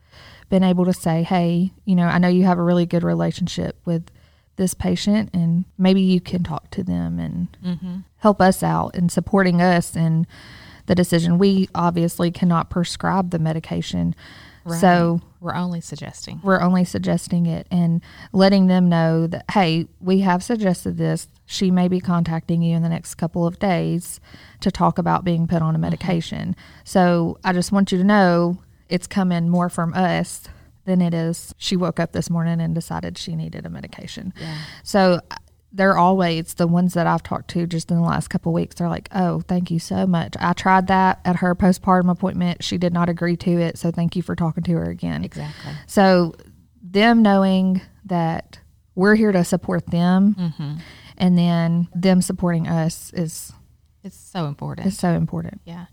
been 0.51 0.63
able 0.63 0.85
to 0.85 0.93
say 0.93 1.23
hey 1.23 1.73
you 1.85 1.97
know 1.97 2.07
I 2.07 2.19
know 2.19 2.29
you 2.29 2.45
have 2.45 2.59
a 2.59 2.63
really 2.63 2.87
good 2.87 3.03
relationship 3.03 3.77
with 3.85 4.11
this 4.57 4.75
patient 4.75 5.31
and 5.33 5.65
maybe 5.79 6.03
you 6.03 6.21
can 6.21 6.43
talk 6.43 6.71
to 6.71 6.83
them 6.83 7.19
and 7.19 7.57
mm-hmm. 7.65 7.97
help 8.19 8.43
us 8.43 8.63
out 8.63 8.95
in 8.95 9.09
supporting 9.09 9.63
us 9.63 9.97
in 9.97 10.27
the 10.85 10.95
decision. 10.95 11.39
We 11.39 11.69
obviously 11.75 12.31
cannot 12.31 12.69
prescribe 12.69 13.31
the 13.31 13.39
medication 13.39 14.15
so 14.79 15.21
we're 15.41 15.55
only 15.55 15.81
suggesting. 15.81 16.41
we're 16.43 16.61
only 16.61 16.85
suggesting 16.85 17.47
it 17.47 17.67
and 17.71 18.03
letting 18.33 18.67
them 18.67 18.89
know 18.89 19.27
that 19.27 19.45
hey 19.53 19.87
we 20.01 20.21
have 20.21 20.43
suggested 20.43 20.99
this. 20.99 21.29
She 21.47 21.71
may 21.71 21.89
be 21.89 22.01
contacting 22.01 22.63
you 22.63 22.77
in 22.77 22.83
the 22.83 22.89
next 22.89 23.15
couple 23.17 23.47
of 23.47 23.59
days 23.59 24.21
to 24.61 24.71
talk 24.71 24.99
about 24.99 25.25
being 25.25 25.47
put 25.47 25.63
on 25.63 25.71
a 25.71 25.73
mm-hmm. 25.73 25.83
medication. 25.83 26.57
So 26.85 27.39
i 27.45 27.53
just 27.53 27.73
want 27.73 27.91
you 27.93 27.99
to 27.99 28.05
know 28.05 28.59
it's 28.91 29.07
coming 29.07 29.49
more 29.49 29.69
from 29.69 29.95
us 29.95 30.45
than 30.85 31.01
it 31.01 31.15
is 31.15 31.55
she 31.59 31.77
woke 31.77 32.01
up 32.01 32.13
this 32.13 32.29
morning 32.29 32.61
and 32.61 32.75
decided 32.75 33.17
she 33.17 33.37
needed 33.37 33.65
a 33.67 33.71
medication 33.71 34.33
Yeah. 34.41 34.59
so 34.83 35.21
they're 35.73 35.97
always 35.97 36.55
the 36.55 36.67
ones 36.67 36.95
that 36.95 37.07
I've 37.07 37.23
talked 37.23 37.49
to 37.51 37.65
just 37.67 37.93
in 37.93 37.97
the 37.97 38.03
last 38.03 38.27
couple 38.27 38.51
of 38.51 38.55
weeks. 38.55 38.75
They're 38.75 38.89
like, 38.89 39.09
"Oh, 39.13 39.41
thank 39.43 39.71
you 39.71 39.79
so 39.79 40.05
much. 40.05 40.35
I 40.41 40.53
tried 40.53 40.89
that 40.89 41.21
at 41.25 41.37
her 41.37 41.55
postpartum 41.55 42.11
appointment. 42.11 42.65
She 42.65 42.77
did 42.77 42.93
not 42.93 43.09
agree 43.09 43.37
to 43.37 43.51
it, 43.53 43.79
so 43.79 43.93
thank 43.93 44.17
you 44.17 44.23
for 44.23 44.35
talking 44.35 44.65
to 44.65 44.73
her 44.73 44.91
again." 44.91 45.23
Exactly. 45.23 45.71
So, 45.87 46.35
them 46.83 47.23
knowing 47.23 47.83
that 48.05 48.59
we're 48.97 49.15
here 49.15 49.31
to 49.31 49.45
support 49.45 49.87
them, 49.87 50.35
mm-hmm. 50.35 50.73
and 51.17 51.39
then 51.39 51.87
them 51.95 52.21
supporting 52.21 52.67
us 52.67 53.13
is 53.13 53.53
It's 54.03 54.17
so 54.19 54.47
important. 54.47 54.89
It's 54.89 54.99
so 54.99 55.11
important. 55.13 55.61
Yeah. 55.65 55.87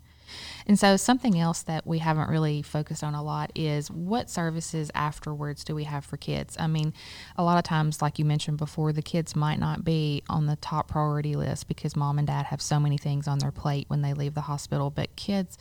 And 0.68 0.78
so, 0.78 0.98
something 0.98 1.40
else 1.40 1.64
that 1.64 1.88
we 1.88 2.00
haven't 2.00 2.30
really 2.30 2.62
focused 2.62 3.02
on 3.02 3.16
a 3.16 3.24
lot 3.24 3.52
is 3.56 3.90
what 3.90 4.30
services 4.30 4.92
afterwards 4.94 5.64
do 5.64 5.74
we 5.74 5.86
have 5.86 6.04
for 6.04 6.18
kids? 6.18 6.58
I 6.60 6.68
mean, 6.68 6.94
a 7.38 7.44
lot 7.44 7.58
of 7.58 7.64
times, 7.64 8.02
like 8.02 8.20
you 8.20 8.26
mentioned 8.26 8.58
before, 8.58 8.92
the 8.92 9.02
kids 9.02 9.34
might 9.34 9.60
not 9.60 9.86
be 9.86 10.24
on 10.30 10.46
the 10.46 10.58
top 10.58 10.90
priority 10.90 11.36
list 11.36 11.70
because 11.70 11.96
mom 11.96 12.18
and 12.18 12.28
dad 12.28 12.48
have 12.48 12.62
so 12.62 12.82
many 12.82 12.98
things 12.98 13.30
on 13.30 13.40
their 13.40 13.52
plate 13.52 13.86
when 13.88 14.02
they 14.02 14.14
leave 14.14 14.34
the 14.34 14.42
hospital. 14.42 14.90
But 14.90 15.16
kids, 15.16 15.58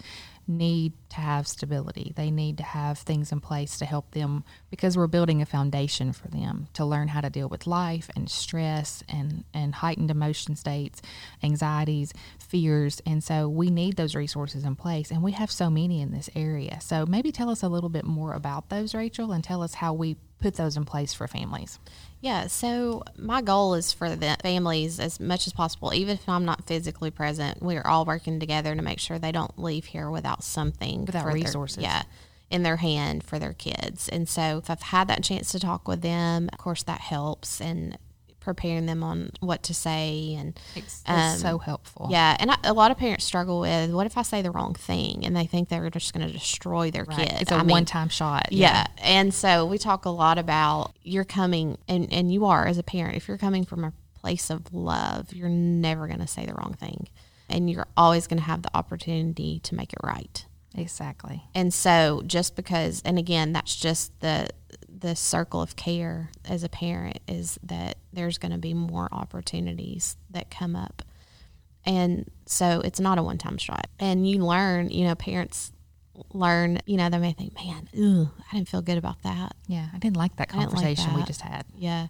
need 0.48 0.92
to 1.10 1.16
have 1.16 1.46
stability. 1.48 2.12
They 2.16 2.30
need 2.30 2.58
to 2.58 2.62
have 2.62 2.98
things 2.98 3.32
in 3.32 3.40
place 3.40 3.78
to 3.78 3.84
help 3.84 4.12
them 4.12 4.44
because 4.70 4.96
we're 4.96 5.06
building 5.06 5.42
a 5.42 5.46
foundation 5.46 6.12
for 6.12 6.28
them 6.28 6.68
to 6.74 6.84
learn 6.84 7.08
how 7.08 7.20
to 7.20 7.30
deal 7.30 7.48
with 7.48 7.66
life 7.66 8.08
and 8.14 8.30
stress 8.30 9.02
and, 9.08 9.44
and 9.52 9.74
heightened 9.76 10.10
emotion 10.10 10.56
states, 10.56 11.02
anxieties, 11.42 12.12
fears. 12.38 13.00
And 13.06 13.22
so 13.22 13.48
we 13.48 13.70
need 13.70 13.96
those 13.96 14.14
resources 14.14 14.64
in 14.64 14.76
place. 14.76 15.10
And 15.10 15.22
we 15.22 15.32
have 15.32 15.50
so 15.50 15.70
many 15.70 16.00
in 16.00 16.12
this 16.12 16.30
area. 16.34 16.80
So 16.80 17.06
maybe 17.06 17.32
tell 17.32 17.50
us 17.50 17.62
a 17.62 17.68
little 17.68 17.90
bit 17.90 18.04
more 18.04 18.32
about 18.32 18.68
those, 18.68 18.94
Rachel, 18.94 19.32
and 19.32 19.42
tell 19.42 19.62
us 19.62 19.74
how 19.74 19.92
we 19.92 20.16
put 20.40 20.54
those 20.54 20.76
in 20.76 20.84
place 20.84 21.14
for 21.14 21.26
families. 21.26 21.78
Yeah, 22.20 22.46
so 22.46 23.02
my 23.16 23.42
goal 23.42 23.74
is 23.74 23.92
for 23.92 24.14
the 24.14 24.36
families 24.42 24.98
as 25.00 25.20
much 25.20 25.46
as 25.46 25.52
possible, 25.52 25.92
even 25.94 26.14
if 26.14 26.28
I'm 26.28 26.44
not 26.44 26.66
physically 26.66 27.10
present, 27.10 27.62
we 27.62 27.76
are 27.76 27.86
all 27.86 28.04
working 28.04 28.40
together 28.40 28.74
to 28.74 28.82
make 28.82 28.98
sure 28.98 29.18
they 29.18 29.32
don't 29.32 29.58
leave 29.58 29.86
here 29.86 30.10
without 30.10 30.42
something, 30.42 31.04
Without 31.04 31.22
for 31.22 31.28
their- 31.32 31.34
resources. 31.42 31.82
yeah, 31.82 32.02
in 32.50 32.62
their 32.62 32.76
hand 32.76 33.22
for 33.24 33.38
their 33.38 33.52
kids. 33.52 34.08
And 34.08 34.28
so 34.28 34.58
if 34.58 34.70
I've 34.70 34.82
had 34.82 35.08
that 35.08 35.22
chance 35.24 35.52
to 35.52 35.60
talk 35.60 35.86
with 35.88 36.00
them, 36.02 36.48
of 36.52 36.58
course 36.58 36.82
that 36.84 37.00
helps 37.00 37.60
and 37.60 37.98
preparing 38.46 38.86
them 38.86 39.02
on 39.02 39.30
what 39.40 39.62
to 39.64 39.74
say 39.74 40.34
and 40.38 40.58
It's, 40.74 41.02
Um, 41.04 41.36
so 41.36 41.58
helpful. 41.58 42.08
yeah, 42.10 42.36
and 42.40 42.50
I, 42.52 42.56
a 42.64 42.72
lot 42.72 42.90
of 42.90 42.96
parents 42.96 43.24
struggle 43.26 43.60
with 43.60 43.90
what 43.92 44.06
if 44.06 44.16
I 44.16 44.22
say 44.22 44.40
the 44.40 44.50
wrong 44.50 44.72
thing 44.74 45.26
and 45.26 45.36
they 45.36 45.44
think 45.46 45.68
they're 45.68 45.90
just 45.90 46.14
going 46.14 46.26
to 46.26 46.32
destroy 46.32 46.90
their 46.90 47.04
Right. 47.04 47.28
kid. 47.28 47.40
It's 47.42 47.50
a 47.52 47.56
I 47.56 47.62
one 47.62 47.84
time 47.84 48.08
shot. 48.08 48.52
yeah. 48.52 48.86
And 48.98 49.34
so 49.34 49.66
we 49.66 49.76
talk 49.78 50.04
a 50.06 50.10
lot 50.10 50.38
about 50.38 50.94
you're 51.02 51.24
coming 51.24 51.76
and, 51.88 52.10
and 52.12 52.32
you 52.32 52.46
are 52.46 52.66
as 52.66 52.78
a 52.78 52.82
parent, 52.82 53.16
if 53.16 53.28
you're 53.28 53.36
coming 53.38 53.64
from 53.64 53.84
a 53.84 53.92
place 54.20 54.48
of 54.48 54.72
love, 54.72 55.32
you're 55.32 55.48
never 55.48 56.06
going 56.06 56.20
to 56.20 56.26
say 56.26 56.46
the 56.46 56.54
wrong 56.54 56.74
thing. 56.78 57.08
And 57.48 57.68
you're 57.70 57.86
always 57.96 58.26
going 58.26 58.38
to 58.38 58.44
have 58.44 58.62
the 58.62 58.76
opportunity 58.76 59.60
to 59.60 59.74
make 59.74 59.92
it 59.92 59.98
right. 60.02 60.46
Exactly. 60.74 61.42
And 61.54 61.72
so 61.72 62.22
just 62.26 62.54
because 62.56 63.02
and 63.04 63.18
again, 63.18 63.52
that's 63.52 63.74
just 63.76 64.18
the 64.20 64.48
the 64.98 65.14
circle 65.14 65.60
of 65.60 65.76
care 65.76 66.30
as 66.44 66.64
a 66.64 66.68
parent 66.68 67.18
is 67.28 67.58
that 67.62 67.98
there's 68.12 68.38
going 68.38 68.52
to 68.52 68.58
be 68.58 68.72
more 68.72 69.08
opportunities 69.12 70.16
that 70.30 70.50
come 70.50 70.74
up. 70.74 71.02
And 71.84 72.30
so 72.46 72.80
it's 72.84 72.98
not 72.98 73.18
a 73.18 73.22
one 73.22 73.38
time 73.38 73.58
shot. 73.58 73.88
And 73.98 74.28
you 74.28 74.38
learn, 74.38 74.90
you 74.90 75.04
know, 75.04 75.14
parents 75.14 75.72
learn, 76.32 76.80
you 76.86 76.96
know, 76.96 77.10
they 77.10 77.18
may 77.18 77.32
think, 77.32 77.54
man, 77.54 77.88
ooh, 77.96 78.30
I 78.50 78.56
didn't 78.56 78.68
feel 78.68 78.82
good 78.82 78.98
about 78.98 79.22
that. 79.22 79.54
Yeah. 79.66 79.86
I 79.92 79.98
didn't 79.98 80.16
like 80.16 80.36
that 80.36 80.48
didn't 80.48 80.60
like 80.60 80.70
conversation 80.70 81.14
we 81.14 81.22
just 81.24 81.42
had. 81.42 81.64
Yeah. 81.76 82.06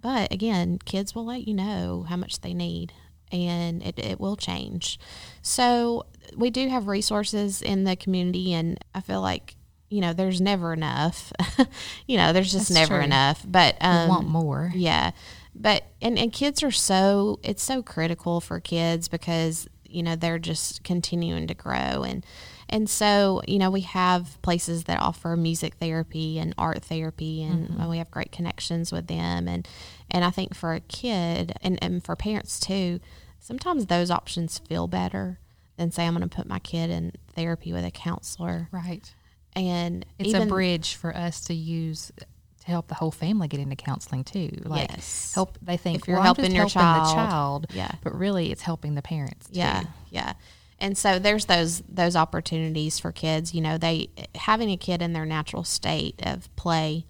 But 0.00 0.32
again, 0.32 0.78
kids 0.84 1.14
will 1.14 1.26
let 1.26 1.46
you 1.46 1.54
know 1.54 2.06
how 2.08 2.16
much 2.16 2.40
they 2.40 2.54
need 2.54 2.92
and 3.30 3.82
it, 3.82 3.98
it 3.98 4.18
will 4.18 4.36
change. 4.36 4.98
So 5.42 6.06
we 6.36 6.50
do 6.50 6.68
have 6.68 6.88
resources 6.88 7.62
in 7.62 7.84
the 7.84 7.94
community 7.94 8.52
and 8.52 8.82
I 8.94 9.00
feel 9.00 9.20
like, 9.20 9.56
you 9.90 10.00
know, 10.00 10.12
there's 10.14 10.40
never 10.40 10.72
enough. 10.72 11.32
you 12.06 12.16
know, 12.16 12.32
there's 12.32 12.50
just 12.52 12.68
That's 12.68 12.80
never 12.80 12.96
true. 12.96 13.04
enough. 13.04 13.44
But 13.46 13.76
um, 13.80 14.04
we 14.04 14.08
want 14.08 14.28
more. 14.28 14.72
yeah. 14.74 15.10
But 15.54 15.84
and, 16.00 16.18
and 16.18 16.32
kids 16.32 16.62
are 16.62 16.70
so 16.70 17.38
it's 17.42 17.62
so 17.62 17.82
critical 17.82 18.40
for 18.40 18.60
kids 18.60 19.08
because, 19.08 19.68
you 19.84 20.02
know, 20.02 20.14
they're 20.16 20.38
just 20.38 20.84
continuing 20.84 21.46
to 21.48 21.54
grow 21.54 22.02
and 22.04 22.24
and 22.72 22.88
so, 22.88 23.42
you 23.48 23.58
know, 23.58 23.68
we 23.68 23.80
have 23.80 24.40
places 24.42 24.84
that 24.84 25.00
offer 25.00 25.36
music 25.36 25.74
therapy 25.74 26.38
and 26.38 26.54
art 26.56 26.84
therapy 26.84 27.42
and 27.42 27.90
we 27.90 27.98
have 27.98 28.12
great 28.12 28.30
connections 28.30 28.92
with 28.92 29.08
them 29.08 29.48
and 29.48 29.66
and 30.08 30.24
I 30.24 30.30
think 30.30 30.54
for 30.54 30.72
a 30.74 30.80
kid 30.80 31.52
and, 31.62 31.82
and 31.82 32.02
for 32.04 32.14
parents 32.14 32.60
too, 32.60 33.00
sometimes 33.40 33.86
those 33.86 34.08
options 34.10 34.58
feel 34.60 34.86
better 34.86 35.40
than 35.78 35.90
say 35.90 36.06
I'm 36.06 36.12
gonna 36.12 36.28
put 36.28 36.46
my 36.46 36.60
kid 36.60 36.90
in 36.90 37.12
therapy 37.34 37.72
with 37.72 37.84
a 37.84 37.90
counselor. 37.90 38.68
Right. 38.70 39.12
And 39.56 40.06
It's 40.18 40.30
even, 40.30 40.42
a 40.42 40.46
bridge 40.46 40.94
for 40.94 41.14
us 41.16 41.40
to 41.42 41.54
use 41.54 42.12
to 42.60 42.66
help 42.66 42.88
the 42.88 42.94
whole 42.94 43.10
family 43.10 43.48
get 43.48 43.58
into 43.60 43.74
counseling 43.76 44.22
too. 44.22 44.50
Like 44.64 44.90
Yes. 44.90 45.32
help 45.34 45.58
they 45.62 45.76
think 45.76 46.02
If 46.02 46.08
you're 46.08 46.16
well, 46.18 46.24
helping 46.24 46.52
your 46.52 46.68
helping 46.68 46.72
child. 46.80 47.06
the 47.08 47.12
child, 47.14 47.66
Yeah. 47.74 47.90
but 48.02 48.14
really 48.14 48.52
it's 48.52 48.62
helping 48.62 48.94
the 48.94 49.02
parents. 49.02 49.46
Too. 49.48 49.58
Yeah, 49.58 49.84
yeah. 50.10 50.32
And 50.78 50.96
so 50.96 51.18
there's 51.18 51.46
those 51.46 51.82
those 51.88 52.16
opportunities 52.16 52.98
for 52.98 53.12
kids. 53.12 53.54
You 53.54 53.60
know, 53.60 53.76
they 53.78 54.08
having 54.34 54.70
a 54.70 54.76
kid 54.76 55.02
in 55.02 55.12
their 55.14 55.26
natural 55.26 55.64
state 55.64 56.20
of 56.24 56.54
play, 56.56 57.06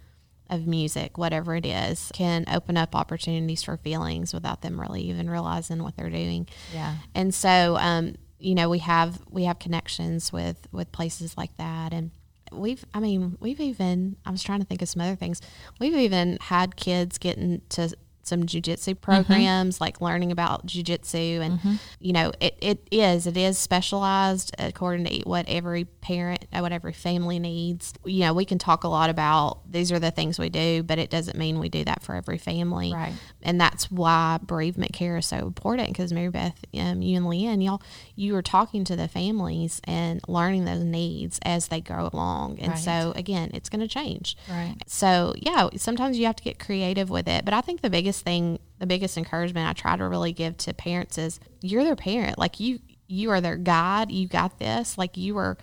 of 0.48 0.66
music, 0.66 1.18
whatever 1.18 1.55
it 1.55 1.66
is, 1.66 2.11
can 2.14 2.44
open 2.48 2.76
up 2.76 2.96
opportunities 2.96 3.62
for 3.62 3.76
feelings 3.76 4.33
without 4.35 4.62
them 4.62 4.81
really 4.81 5.03
even 5.03 5.29
realizing 5.31 5.83
what 5.83 5.96
they're 5.96 6.11
doing. 6.11 6.48
Yeah. 6.74 6.96
And 7.14 7.33
so, 7.35 7.76
um, 7.76 8.16
you 8.40 8.55
know, 8.57 8.68
we 8.68 8.79
have 8.79 9.20
we 9.29 9.44
have 9.44 9.59
connections 9.59 10.33
with 10.33 10.66
with 10.72 10.90
places 10.90 11.37
like 11.37 11.57
that, 11.59 11.92
and 11.92 12.11
we've 12.53 12.85
I 12.95 13.01
mean 13.01 13.37
we've 13.41 13.61
even 13.61 14.17
I 14.25 14.31
was 14.31 14.43
trying 14.43 14.61
to 14.61 14.67
think 14.67 14.83
of 14.83 14.89
some 14.89 15.03
other 15.03 15.17
things. 15.17 15.41
We've 15.79 15.97
even 15.97 16.39
had 16.41 16.77
kids 16.77 17.19
getting 17.19 17.55
into 17.55 17.95
some 18.22 18.44
jujitsu 18.44 19.00
programs, 19.00 19.80
like 19.80 20.00
learning 20.00 20.30
about 20.33 20.66
jujitsu, 20.66 21.40
and 21.40 21.80
you 22.00 22.12
know, 22.12 22.33
it, 22.40 22.56
it 22.61 22.87
is 22.90 23.26
it 23.26 23.37
is 23.37 23.59
specialized 23.59 24.54
according 24.59 25.04
to 25.06 25.20
what 25.24 25.46
every 25.48 25.85
parent, 25.85 26.44
uh, 26.52 26.61
what 26.61 26.72
every 26.72 26.92
family 26.92 27.38
needs. 27.38 27.92
You 28.04 28.20
know, 28.20 28.35
we 28.35 28.44
can 28.44 28.59
talk 28.59 28.85
a 28.85 28.88
lot 28.88 29.11
about 29.11 29.70
these 29.70 29.90
are 29.92 29.98
the 29.98 30.11
things 30.11 30.38
we 30.38 30.48
do, 30.50 30.83
but 30.83 30.98
it 30.98 31.11
doesn't 31.11 31.37
mean 31.38 31.59
we 31.59 31.68
do 31.68 31.85
that 31.85 32.02
for 32.02 32.14
every 32.14 32.38
family 32.38 32.92
Right. 32.92 33.14
and 33.42 33.61
that's 33.61 33.90
why 33.90 34.38
bereavement 34.42 34.92
care 34.92 35.16
is 35.16 35.26
so 35.26 35.38
important 35.38 35.88
because 35.88 36.12
Mary 36.12 36.28
Beth, 36.30 36.59
um, 36.74 37.02
you 37.02 37.16
and 37.16 37.26
LeighAnn, 37.26 37.64
y'all, 37.64 37.83
you 38.16 38.35
are 38.37 38.42
talking 38.42 38.85
to 38.85 38.96
the 38.96 39.09
families 39.09 39.80
and 39.85 40.20
learning 40.28 40.64
those 40.64 40.83
needs 40.85 41.38
as 41.42 41.68
they 41.68 41.80
go 41.80 42.09
along. 42.12 42.59
And 42.59 42.70
Right. 42.70 42.78
so, 42.78 43.12
again, 43.16 43.50
it's 43.54 43.68
going 43.68 43.80
to 43.80 43.88
change. 43.88 44.37
Right. 44.48 44.74
So, 44.87 45.35
yeah, 45.37 45.68
sometimes 45.76 46.18
you 46.18 46.26
have 46.26 46.37
to 46.37 46.42
get 46.44 46.59
creative 46.59 47.09
with 47.11 47.28
it. 47.28 47.44
But 47.44 47.54
I 47.54 47.61
think 47.61 47.80
the 47.83 47.90
biggest 47.90 48.10
thing, 48.18 48.59
the 48.79 48.87
biggest 48.87 49.16
encouragement 49.16 49.68
I 49.68 49.73
try 49.73 49.96
to 49.96 50.09
really 50.09 50.33
give 50.33 50.57
to 50.59 50.75
parents 50.75 51.18
is 51.18 51.38
you're 51.61 51.85
their 51.85 51.96
parent. 51.96 52.38
Like 52.38 52.59
you, 52.59 52.79
you 53.07 53.31
are 53.31 53.40
their 53.40 53.57
guide. 53.57 54.11
You 54.11 54.27
got 54.27 54.59
this. 54.59 54.96
Like 54.96 55.16
you 55.16 55.37
are 55.38 55.59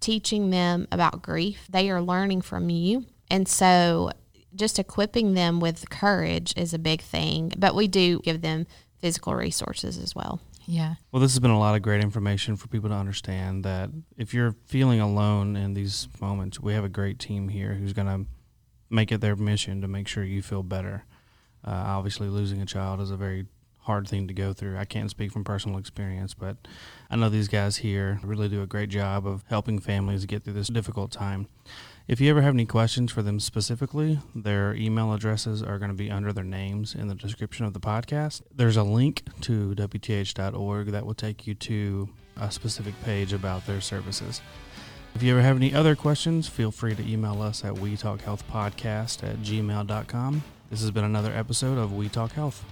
teaching 0.00 0.50
them 0.50 0.86
about 0.92 1.22
grief. 1.22 1.66
They 1.70 1.90
are 1.90 2.02
learning 2.02 2.42
from 2.42 2.70
you. 2.70 3.06
And 3.30 3.46
so 3.48 4.10
just 4.54 4.78
equipping 4.78 5.34
them 5.34 5.60
with 5.60 5.88
courage 5.90 6.52
is 6.56 6.74
a 6.74 6.78
big 6.78 7.00
thing. 7.00 7.52
But 7.56 7.74
we 7.74 7.88
do 7.88 8.20
give 8.20 8.42
them 8.42 8.66
physical 8.98 9.34
resources 9.34 9.98
as 9.98 10.14
well. 10.14 10.40
Yeah. 10.66 10.94
Well, 11.10 11.20
this 11.20 11.32
has 11.32 11.40
been 11.40 11.50
a 11.50 11.58
lot 11.58 11.74
of 11.74 11.82
great 11.82 12.02
information 12.02 12.56
for 12.56 12.68
people 12.68 12.90
to 12.90 12.94
understand 12.94 13.64
that 13.64 13.90
if 14.16 14.34
you're 14.34 14.54
feeling 14.66 15.00
alone 15.00 15.56
in 15.56 15.74
these 15.74 16.08
moments, 16.20 16.60
we 16.60 16.74
have 16.74 16.84
a 16.84 16.88
great 16.88 17.18
team 17.18 17.48
here 17.48 17.74
who's 17.74 17.92
going 17.92 18.06
to 18.06 18.30
make 18.88 19.10
it 19.10 19.20
their 19.20 19.36
mission 19.36 19.80
to 19.80 19.88
make 19.88 20.06
sure 20.06 20.22
you 20.22 20.42
feel 20.42 20.62
better. 20.62 21.04
Uh, 21.64 21.70
obviously, 21.70 22.28
losing 22.28 22.60
a 22.60 22.66
child 22.66 23.00
is 23.00 23.10
a 23.10 23.16
very 23.16 23.46
hard 23.80 24.06
thing 24.06 24.28
to 24.28 24.34
go 24.34 24.52
through. 24.52 24.76
I 24.76 24.84
can't 24.84 25.10
speak 25.10 25.32
from 25.32 25.42
personal 25.42 25.78
experience, 25.78 26.34
but 26.34 26.56
I 27.10 27.16
know 27.16 27.28
these 27.28 27.48
guys 27.48 27.78
here 27.78 28.20
really 28.22 28.48
do 28.48 28.62
a 28.62 28.66
great 28.66 28.90
job 28.90 29.26
of 29.26 29.44
helping 29.48 29.78
families 29.78 30.26
get 30.26 30.44
through 30.44 30.52
this 30.52 30.68
difficult 30.68 31.10
time. 31.10 31.48
If 32.06 32.20
you 32.20 32.28
ever 32.30 32.42
have 32.42 32.54
any 32.54 32.66
questions 32.66 33.12
for 33.12 33.22
them 33.22 33.40
specifically, 33.40 34.18
their 34.34 34.74
email 34.74 35.12
addresses 35.12 35.62
are 35.62 35.78
going 35.78 35.90
to 35.90 35.96
be 35.96 36.10
under 36.10 36.32
their 36.32 36.44
names 36.44 36.94
in 36.94 37.08
the 37.08 37.14
description 37.14 37.64
of 37.66 37.72
the 37.72 37.80
podcast. 37.80 38.42
There's 38.54 38.76
a 38.76 38.82
link 38.82 39.22
to 39.42 39.74
WTH.org 39.74 40.88
that 40.88 41.06
will 41.06 41.14
take 41.14 41.46
you 41.46 41.54
to 41.54 42.08
a 42.36 42.50
specific 42.50 43.00
page 43.04 43.32
about 43.32 43.66
their 43.66 43.80
services. 43.80 44.40
If 45.14 45.22
you 45.22 45.32
ever 45.32 45.42
have 45.42 45.56
any 45.56 45.74
other 45.74 45.96
questions, 45.96 46.48
feel 46.48 46.70
free 46.70 46.94
to 46.94 47.08
email 47.08 47.42
us 47.42 47.64
at 47.64 47.78
we 47.78 47.96
talk 47.96 48.20
health 48.20 48.44
podcast 48.50 49.22
at 49.22 49.38
gmail.com. 49.38 50.42
This 50.70 50.82
has 50.82 50.92
been 50.92 51.02
another 51.02 51.32
episode 51.32 51.78
of 51.78 51.94
We 51.94 52.08
Talk 52.08 52.30
Health. 52.30 52.64